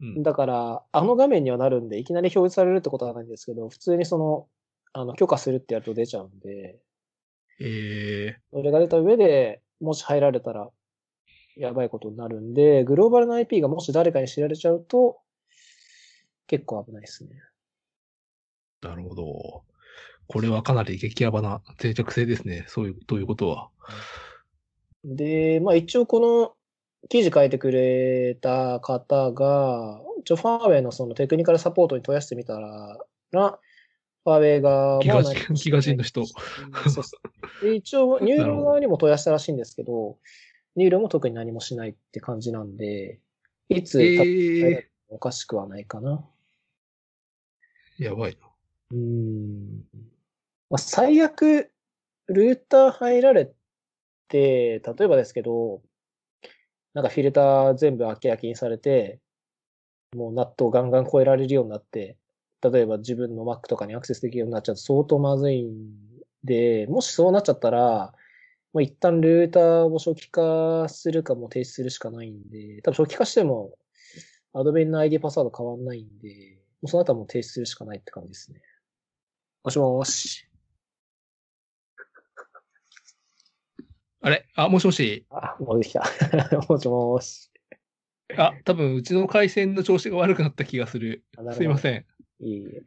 [0.00, 0.22] うん。
[0.22, 4.48] だから、あの画面にはなるんで、いきなり表示されるってことはないんですけど、普通にその、
[4.92, 6.78] あの、許可するってやると出ちゃうんで、
[7.60, 10.68] ええそれが出た上で、もし入られたら、
[11.56, 15.18] やばいことになるんで、グローバルの IP がもし誰かに知られちゃうと、
[16.46, 17.30] 結構危ないですね。
[18.80, 19.64] なるほど。
[20.28, 22.64] これはかなり激ヤバな脆弱性ですね。
[22.68, 23.70] そういう、ということは。
[25.04, 26.54] で、まあ一応この
[27.08, 32.98] 記事書いてくれた方が、一応ファーウェイのそのテクニカルサポートに問い合わせてみたら、
[33.32, 33.58] な
[34.28, 36.20] ファーウェイが、ギガまあ何ギガ人の人。
[36.20, 37.04] うんそう
[37.62, 40.18] で一応、ニューロ側にも問い合わせたらしいんですけど、
[40.76, 43.18] ニューロも特に何もしないって感じなんで、
[43.68, 46.24] いつ、え多え分おかしくはないかな。
[47.98, 48.46] やばいな。
[48.92, 49.84] うーん。
[50.70, 51.72] まあ、最悪、
[52.26, 53.50] ルーター入られ
[54.28, 55.82] て、例えばですけど、
[56.94, 59.20] なんかフィルター全部開け開きにされて、
[60.14, 62.16] もうナットをガンガン超えられるようになって、
[62.62, 65.94] 例えば自分の Mac とかにアクセスできるようになっちゃうと相当まずいん
[66.44, 68.12] で、もしそうなっちゃったら、
[68.72, 73.76] もう一旦ルーターを初期化するかも停止するしかないんで、多分初期化しても、
[74.52, 78.60] アドベンの ID パスワード変わんないんで、もうその後はもう停止するしかないって感じですね。
[79.64, 80.48] もしもーし。
[84.20, 84.46] あれ？
[84.54, 85.26] あ、もしもし？
[85.30, 86.02] あ、もうできた。
[86.68, 87.50] もしもーし。
[88.36, 91.24] あ、多分うちの回線の調子が悪くなった気がする。
[91.52, 92.04] すいません。
[92.40, 92.82] いいえ。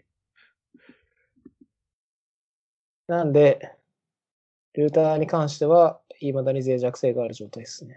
[3.07, 3.75] なんで、
[4.73, 7.95] ルーターに関しては、未だに脆弱性がある状態ですね。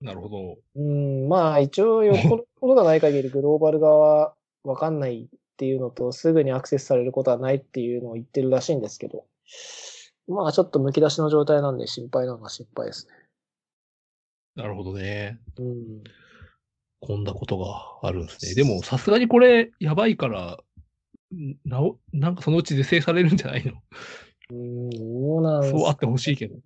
[0.00, 0.58] なるほど。
[0.76, 4.34] うん、まあ一応よっぽどことがない限りグローバル側は
[4.64, 9.26] わかんないっていうのと、すぐにアクセスされることはないっていうのを言ってるらしいんですけど、
[10.26, 13.12] まあちょっと剥き出しの状態なんで心配なのが心配ですね。
[14.56, 15.38] なるほどね。
[15.58, 16.02] うん。
[17.00, 18.54] こんなことがあるんですね。
[18.54, 20.58] でも、さすがにこれ、やばいから、
[21.34, 23.72] んなお、なんかそのうち是正されるんじゃないの？
[24.52, 26.56] うん、そうなんそうあってほしいけど。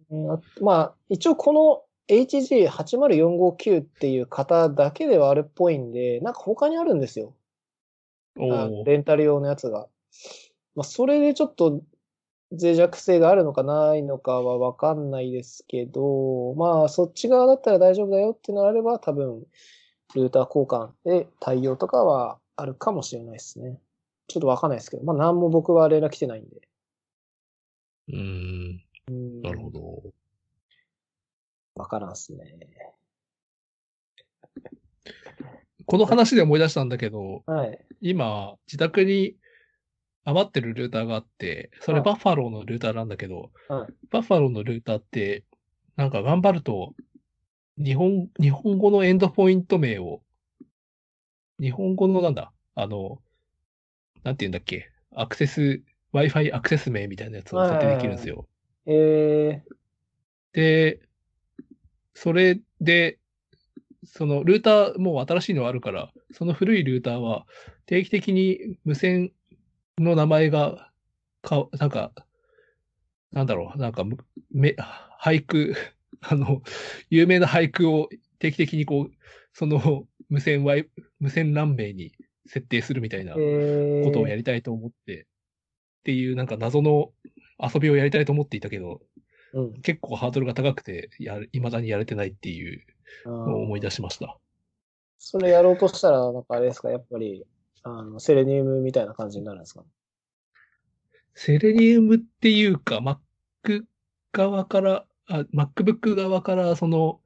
[0.60, 7.34] まあ、一応この HG80459 っていう型だけではあるっぽいんで、なんか他にあるんですよ。
[8.84, 9.86] レンタル用のやつが。
[10.74, 11.82] まあ、それでちょっと
[12.50, 19.46] 脆弱性があるのかないのかはわかんないですけど、まあ、そっち側だったら大丈夫だよってなれば、多分、
[20.14, 23.78] ルーター交換で対応とかはあるかもしれないですね。
[24.28, 26.68] ちょっとわかんないですけど、まあ、なんも僕は連絡来てないんで。
[28.08, 30.02] うーん、うんなるほど。
[31.76, 32.56] わからんっすね。
[35.86, 37.78] この話で思い出したんだけど、はい。
[38.00, 39.36] 今、自宅に
[40.24, 43.92] 余ってるルーターがあって、それはいバッファローのルーターなんだけど、はい。
[44.10, 45.44] バッファローのルーターって、
[45.96, 46.94] なんか頑張ると、
[47.78, 50.22] 日本、日本語のエンドポイント名を、
[51.60, 53.20] 日本語のなんだ、あの、
[54.22, 58.46] なんて言うんだっけ、アクセス、Wi-Fi アクセス名みたいなやつを設定できるんですよ。
[58.86, 59.62] え
[60.52, 61.00] で、
[62.14, 63.18] それで、
[64.06, 67.46] そのルーターもう新しいのあるから、その古いルーターは
[67.86, 69.32] 定期的に無線
[69.98, 70.90] の名前が、
[71.42, 72.12] か、なんか、
[73.32, 74.18] なんだろう、なんかむ、
[74.52, 74.76] め、
[75.20, 75.74] 俳句、
[76.22, 76.62] あの、
[77.10, 78.08] 有名な俳句を
[78.38, 79.14] 定期的にこう、
[79.52, 80.88] その無線 Y、
[81.20, 82.12] 無線欄名に
[82.46, 83.38] 設定するみたいなこ
[84.12, 85.26] とをやりたいと思って、っ
[86.04, 87.12] ていうなんか謎の
[87.58, 89.00] 遊びをやりたいと思っていたけど、
[89.52, 89.72] うん。
[89.82, 92.84] 結構ハードルが高くて、やる、未だにやれてないっていう
[93.24, 94.38] のを思い出しました。
[95.18, 97.46] それやろうとしたら、なんかあれですか、やっぱり、
[97.84, 99.84] あの、セレニウムみたいな感じになるんですか？
[101.34, 103.84] セレニウムっていうか、Mac
[104.32, 107.20] 側から、あ、MacBook 側から、その、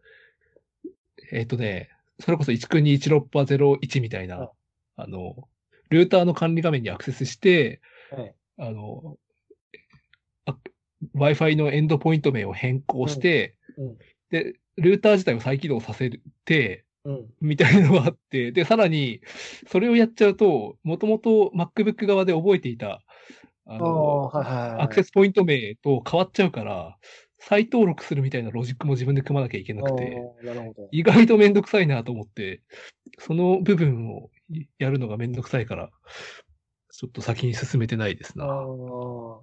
[1.33, 1.91] えっ、とね、
[2.21, 4.49] それこそ1921601みたいな、はい
[4.97, 5.49] あの、
[5.91, 7.81] ルーターの管理画面にアクセスして、
[8.11, 8.35] はい。
[8.59, 9.17] あの、
[10.45, 10.57] あ
[11.15, 13.99] Wi-Fi のエンドポイント名を変更して、うんうん
[14.31, 17.27] で、ルーター自体を再起動させて、うん。
[17.41, 19.23] みたいなのがあって、で、さらに、
[19.67, 23.03] それをやっちゃうと、もともと MacBook 側で覚えていた、
[23.67, 24.81] ああの、あ、はいはいはい。
[24.83, 26.99] アクセスポイント名と変わっちゃうから、
[27.39, 30.21] 再登録するみたいなロジックも自分で組まなきゃいけなくて。
[30.91, 32.63] 意外とめんどくさいなと思って、
[33.19, 34.31] その部分を
[34.79, 35.91] やるのがめんどくさいから、
[36.91, 38.47] ちょっと先に進めてないですあな。
[38.47, 39.41] あ。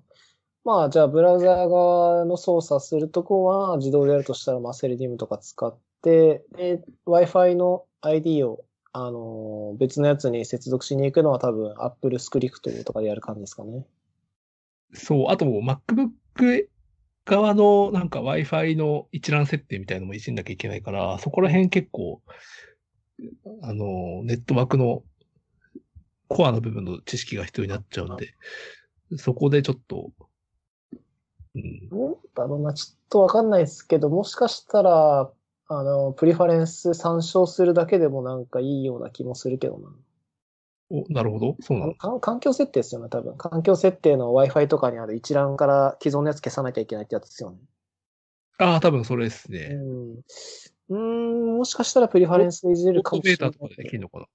[0.65, 13.85] まあ、じゃあ、ブラウザー側の操作するとこは自動でやるとしたら、まあ、セレディムとか使って、で、Wi-Fi の ID を、あのー別のやつに接続しに行くのは多分 Apple Script とかでやる感じですかね。
[14.93, 16.67] そう、あと MacBook
[17.25, 22.21] 側のなんか Wi-Fi の一覧設定みたいなのもいじんなきゃいけないから、そこら辺結構、
[23.61, 25.03] あの、ネットワークの
[26.27, 28.35] コアの部分の知識が必要になっちゃうんで、
[29.17, 30.11] そこでちょっと、
[31.55, 35.31] うん、どうだろうな、ちょっとわかんないですけど、もしかしたら、
[35.67, 39.89] あの、プリファレンス参照するだけでもなんかいいような気もするけどな。
[40.89, 41.55] お、なるほど。
[41.61, 41.95] そうなの。
[41.95, 43.37] か環境設定ですよね、多分。
[43.37, 47.57] 環境設定の Wi-Fi とかにある一覧から既存のやつ消さなきゃいけないってやつですよね。
[48.57, 49.67] ああ、多分それですうね。
[49.69, 50.11] ん。
[50.13, 54.25] うーん、もしかしたらプリファレンスでいじれるかもしれないトメーターとかでできるのかな。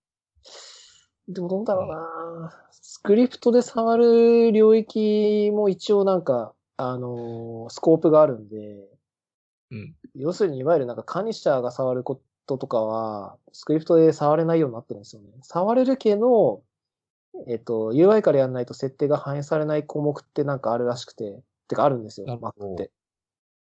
[1.28, 8.88] でもどうだろうな、スクリプトで触る領域も一応なんか、あのースコープがあるんで、
[9.70, 9.94] うん。
[10.16, 12.20] 要するにいわゆるなんか管理者が触るこ
[12.50, 15.28] ととかは、スクリプトで触れないようになってるんですよね。
[15.42, 16.62] 触れるけど、
[17.46, 22.90] えっと、UI からやんないと設定が反映されない項目ってなんかあるらしくて、てかあるんですよ、Mac って。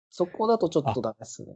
[0.09, 1.55] そこだとちょっとダメですね。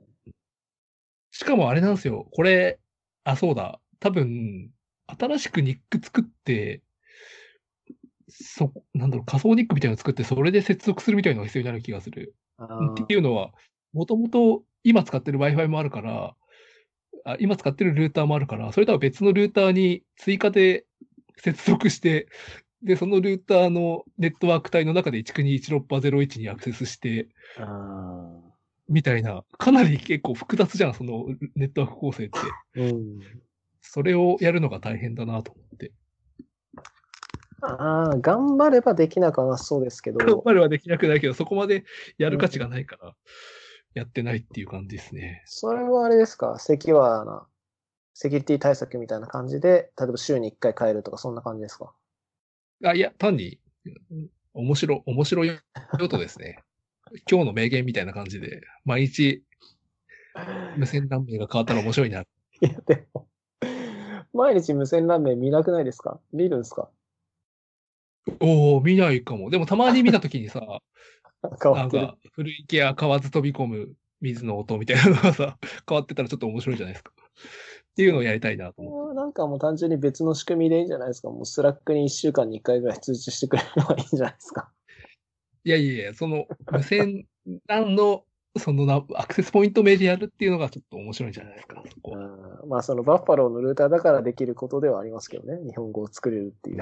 [1.31, 2.27] しかもあれなんですよ。
[2.31, 2.79] これ、
[3.25, 3.79] あ、そうだ。
[3.99, 4.71] 多分、
[5.07, 6.81] 新しくニック作って、
[8.29, 12.35] そ、なんだろう、仮想ニックみたいなの作って、それで接続するみたいなのが必要になる気がする。
[12.57, 13.51] あっていうのは、
[13.93, 16.35] もともと今使ってる Wi-Fi もあるから、
[17.27, 20.85] あ今使ってるルーターもあるから、それとは別のルーターに追加で
[21.35, 22.29] 接続して、
[22.81, 27.27] で、そのルーターのネットワーク帯の中で192.16.01にアクセスして、
[27.59, 28.29] あ
[28.87, 31.25] みたいな、かなり結構複雑じゃん、その
[31.55, 32.39] ネットワーク構成って。
[32.77, 33.19] ーうん。
[33.81, 35.91] それをやるのが大変だなと思って。
[37.61, 41.83] ああ、頑張ればできなくはなさそうですけど、 頑張れはできなくないけど、そこまで
[42.17, 43.15] やる価値がないから、
[43.97, 45.43] やってないっていう感じですね。
[45.45, 46.57] それはあれですか？
[46.59, 47.47] セキュアな、
[48.13, 51.93] セキュリティ対策みたいな感じで、例えば週に1回変えるとか、そんな感じですか？
[52.85, 53.59] あ、いや、単に、
[54.11, 55.51] うん面白、面白い
[55.99, 56.63] 用途ですね。
[57.29, 59.43] 今日の名言みたいな感じで、毎日
[60.75, 62.21] 無線何名が変わったら面白いな。
[62.23, 62.25] い
[62.61, 63.27] や、でも、
[64.33, 66.19] 毎日無線 LAN 名見なくないですか？
[66.33, 66.89] 見るんですか？
[68.41, 69.49] おお見ないかも。
[69.49, 70.61] でもたまに見たときにさ、
[71.61, 72.03] 変わってる。
[72.03, 77.11] なんか、古池や買わず飛び込む水の音みたいなのがさ、変わってたらちょっと面白いじゃないですか。
[77.17, 79.15] っていうのをやりたいなと思って。
[79.15, 84.69] なんかもう単純に別の仕組みでいいんじゃないですかもうスラックに1週間に1回ぐらい通知してくれればいいんじゃないですか
[85.63, 87.25] いやいやいや、その無線
[87.67, 88.23] LAN の、
[88.57, 92.19] そのな、アクセスポイント名でやるっていうのがちょっと面白いんじゃないですか、そこは。
[92.19, 95.57] うんまあそのバッファローのルーターだからできることではありますけどね。
[95.67, 96.77] 日本語を作れるっていう。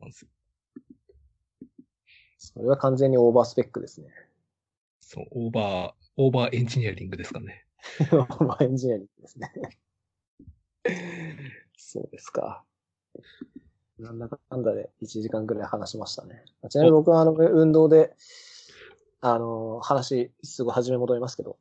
[0.00, 0.28] なんですよ
[2.54, 4.08] それは完全にオーバースペックですね。
[5.00, 7.66] そう、オーバー、オーバーエンジニアリングですかね。
[8.12, 9.52] オーバーエンジニアリングですね。
[11.76, 12.62] そうですか。
[13.98, 16.44] なんだかんだで1時間ぐらい話しましたね。
[16.68, 18.14] ちなみに僕はあの、運動で、
[19.20, 21.58] あの、話、すぐ始め戻りますけど、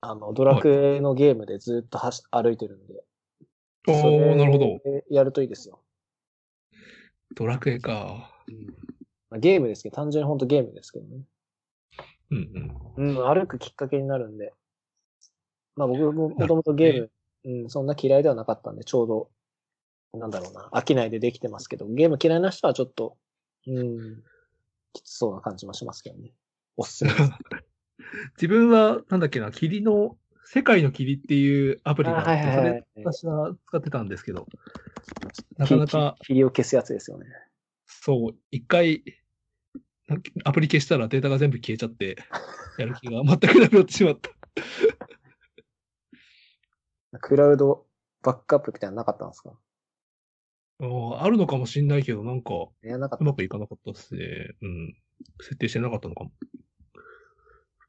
[0.00, 3.02] あの、ドラクエのゲームでずっとはし歩いてるんで、
[3.88, 4.80] おー、なるほど。
[5.10, 5.80] やるといいですよ。
[7.34, 8.32] ドラクエか。
[9.30, 11.22] まあゲームですけど、単純に本当ゲームですけどね。
[12.30, 13.16] うんうん。
[13.16, 14.52] うん、歩くきっかけになるんで。
[15.76, 17.10] まあ僕ももともとゲーム、
[17.62, 19.30] うん、そんな嫌いではなかったんで、ちょうど、
[20.14, 23.16] なんだろうな、飽きないでできてますけど、ゲーム嫌いな人はちょっと、
[23.66, 24.22] うん、
[24.92, 26.32] きつそうな感じもしますけどね。
[26.76, 27.30] おすすめです。
[28.36, 34.46] 自分は、なんだっけな、霧の、世界の霧っていうアプリがあって、あはいはいはいそれ私は使ってたんですけど、
[35.56, 37.26] なかなか、き霧を消すやつですよね。
[37.86, 39.02] そう、一回、
[40.44, 42.16] アプリ消したらデータが全部消えちゃって、
[42.78, 44.30] やる気が全くなくなってしまった。
[47.20, 47.86] クラウド
[48.22, 49.58] バックアップみたいなのなかったんですか？
[50.80, 52.52] あーあるのかもしんないけど、なんか。
[52.82, 54.54] うまくいかなかったですね。
[54.60, 54.94] うん。
[55.40, 56.32] 設定してなかったのかも。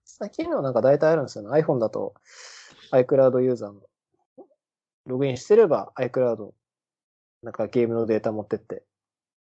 [0.05, 1.61] 最近のはなんか大体あるんですよね。
[1.61, 2.15] iPhone だと
[2.91, 3.81] iCloud ユーザーの
[5.05, 6.53] ログインしてれば iCloud
[7.43, 8.83] なんかゲームのデータ持ってって、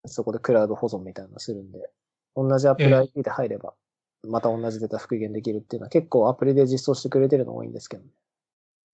[0.08, 1.90] そこでクラウド保存みたいなのするんで、
[2.34, 3.74] 同じ Apple ええ ID で入れば、
[4.22, 8.10] また同じデータ復元できるっていうのは結構アプリで実装してくれてるの多いんですけどね。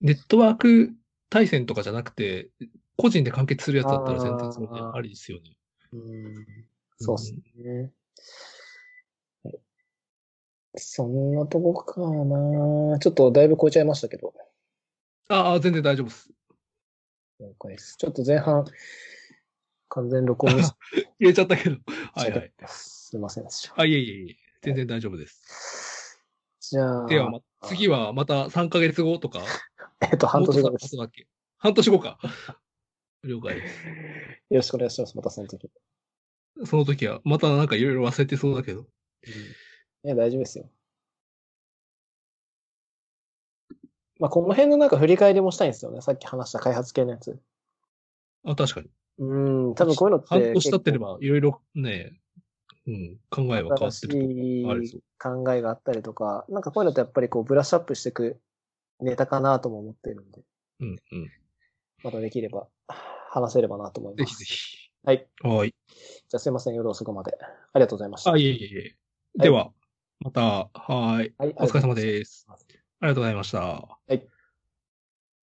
[0.00, 0.92] ネットワーク
[1.30, 2.50] 対戦とかじゃなくて、
[2.96, 5.56] 個人で完結するやつだったら全然それでありですよね。
[5.92, 6.46] うん。
[6.98, 7.90] そうっすね。
[9.44, 9.58] はい
[10.76, 14.32] そんなとこかなちょっとだいぶ超えちゃいましたけど。
[15.28, 16.30] ああ、全然大丈夫です。
[17.40, 17.96] 了解です。
[17.98, 18.64] ちょっと前半、
[19.95, 20.74] 完全録音ミス
[21.20, 21.76] 入れちゃったけど。
[22.14, 22.53] はいはい。
[22.66, 23.80] すいませんでした。
[23.80, 24.36] あ、いえいえいえ。
[24.62, 26.18] 全然大丈夫です。
[26.61, 29.43] じゃあ、では、ま、次はまた3ヶ月後とか？
[30.01, 30.97] えっと、半年後です。
[31.59, 32.18] 半年後か。
[33.24, 33.86] 了解です。
[33.86, 33.93] よ
[34.51, 35.16] ろしくお願いします。
[35.16, 35.70] またその時。
[36.64, 38.88] その時は、またなんかいろいろ忘れてそうだけど。
[40.05, 40.70] いや、大丈夫ですよ。
[44.18, 46.01] まあ、この辺のなんか振り返りもしたいんですよね。
[46.01, 47.38] さっき話した開発系のやつ。
[48.45, 48.90] あ、確かに。
[49.23, 50.29] うん、多分こういうのって。
[50.29, 52.12] 半年経ってれば、いろいろね、
[52.87, 55.03] うん、考えは変わってるとしい。
[55.18, 58.41] 考えがあったりとか、なんかこういうのってやっぱりこうブラッシュアップしていく
[59.01, 60.43] ネタかなとも思っているんで、
[60.81, 60.99] うん、うん。
[62.03, 62.66] またできれば
[63.31, 64.37] 話せればなと思います。
[64.37, 64.91] ぜひぜひ。
[65.05, 65.29] はい。
[65.43, 65.75] はい。
[65.89, 67.39] じゃあすいません、夜遅くまで。
[67.73, 68.33] ありがとうございました。
[68.33, 68.97] あ、いえいえいえ。
[69.37, 69.70] では、
[70.18, 71.33] また、はい。
[71.39, 72.47] はいお疲れ様です。
[72.49, 72.57] あ
[73.07, 74.18] りがとうございますありがとうございました。
[74.18, 74.32] はい。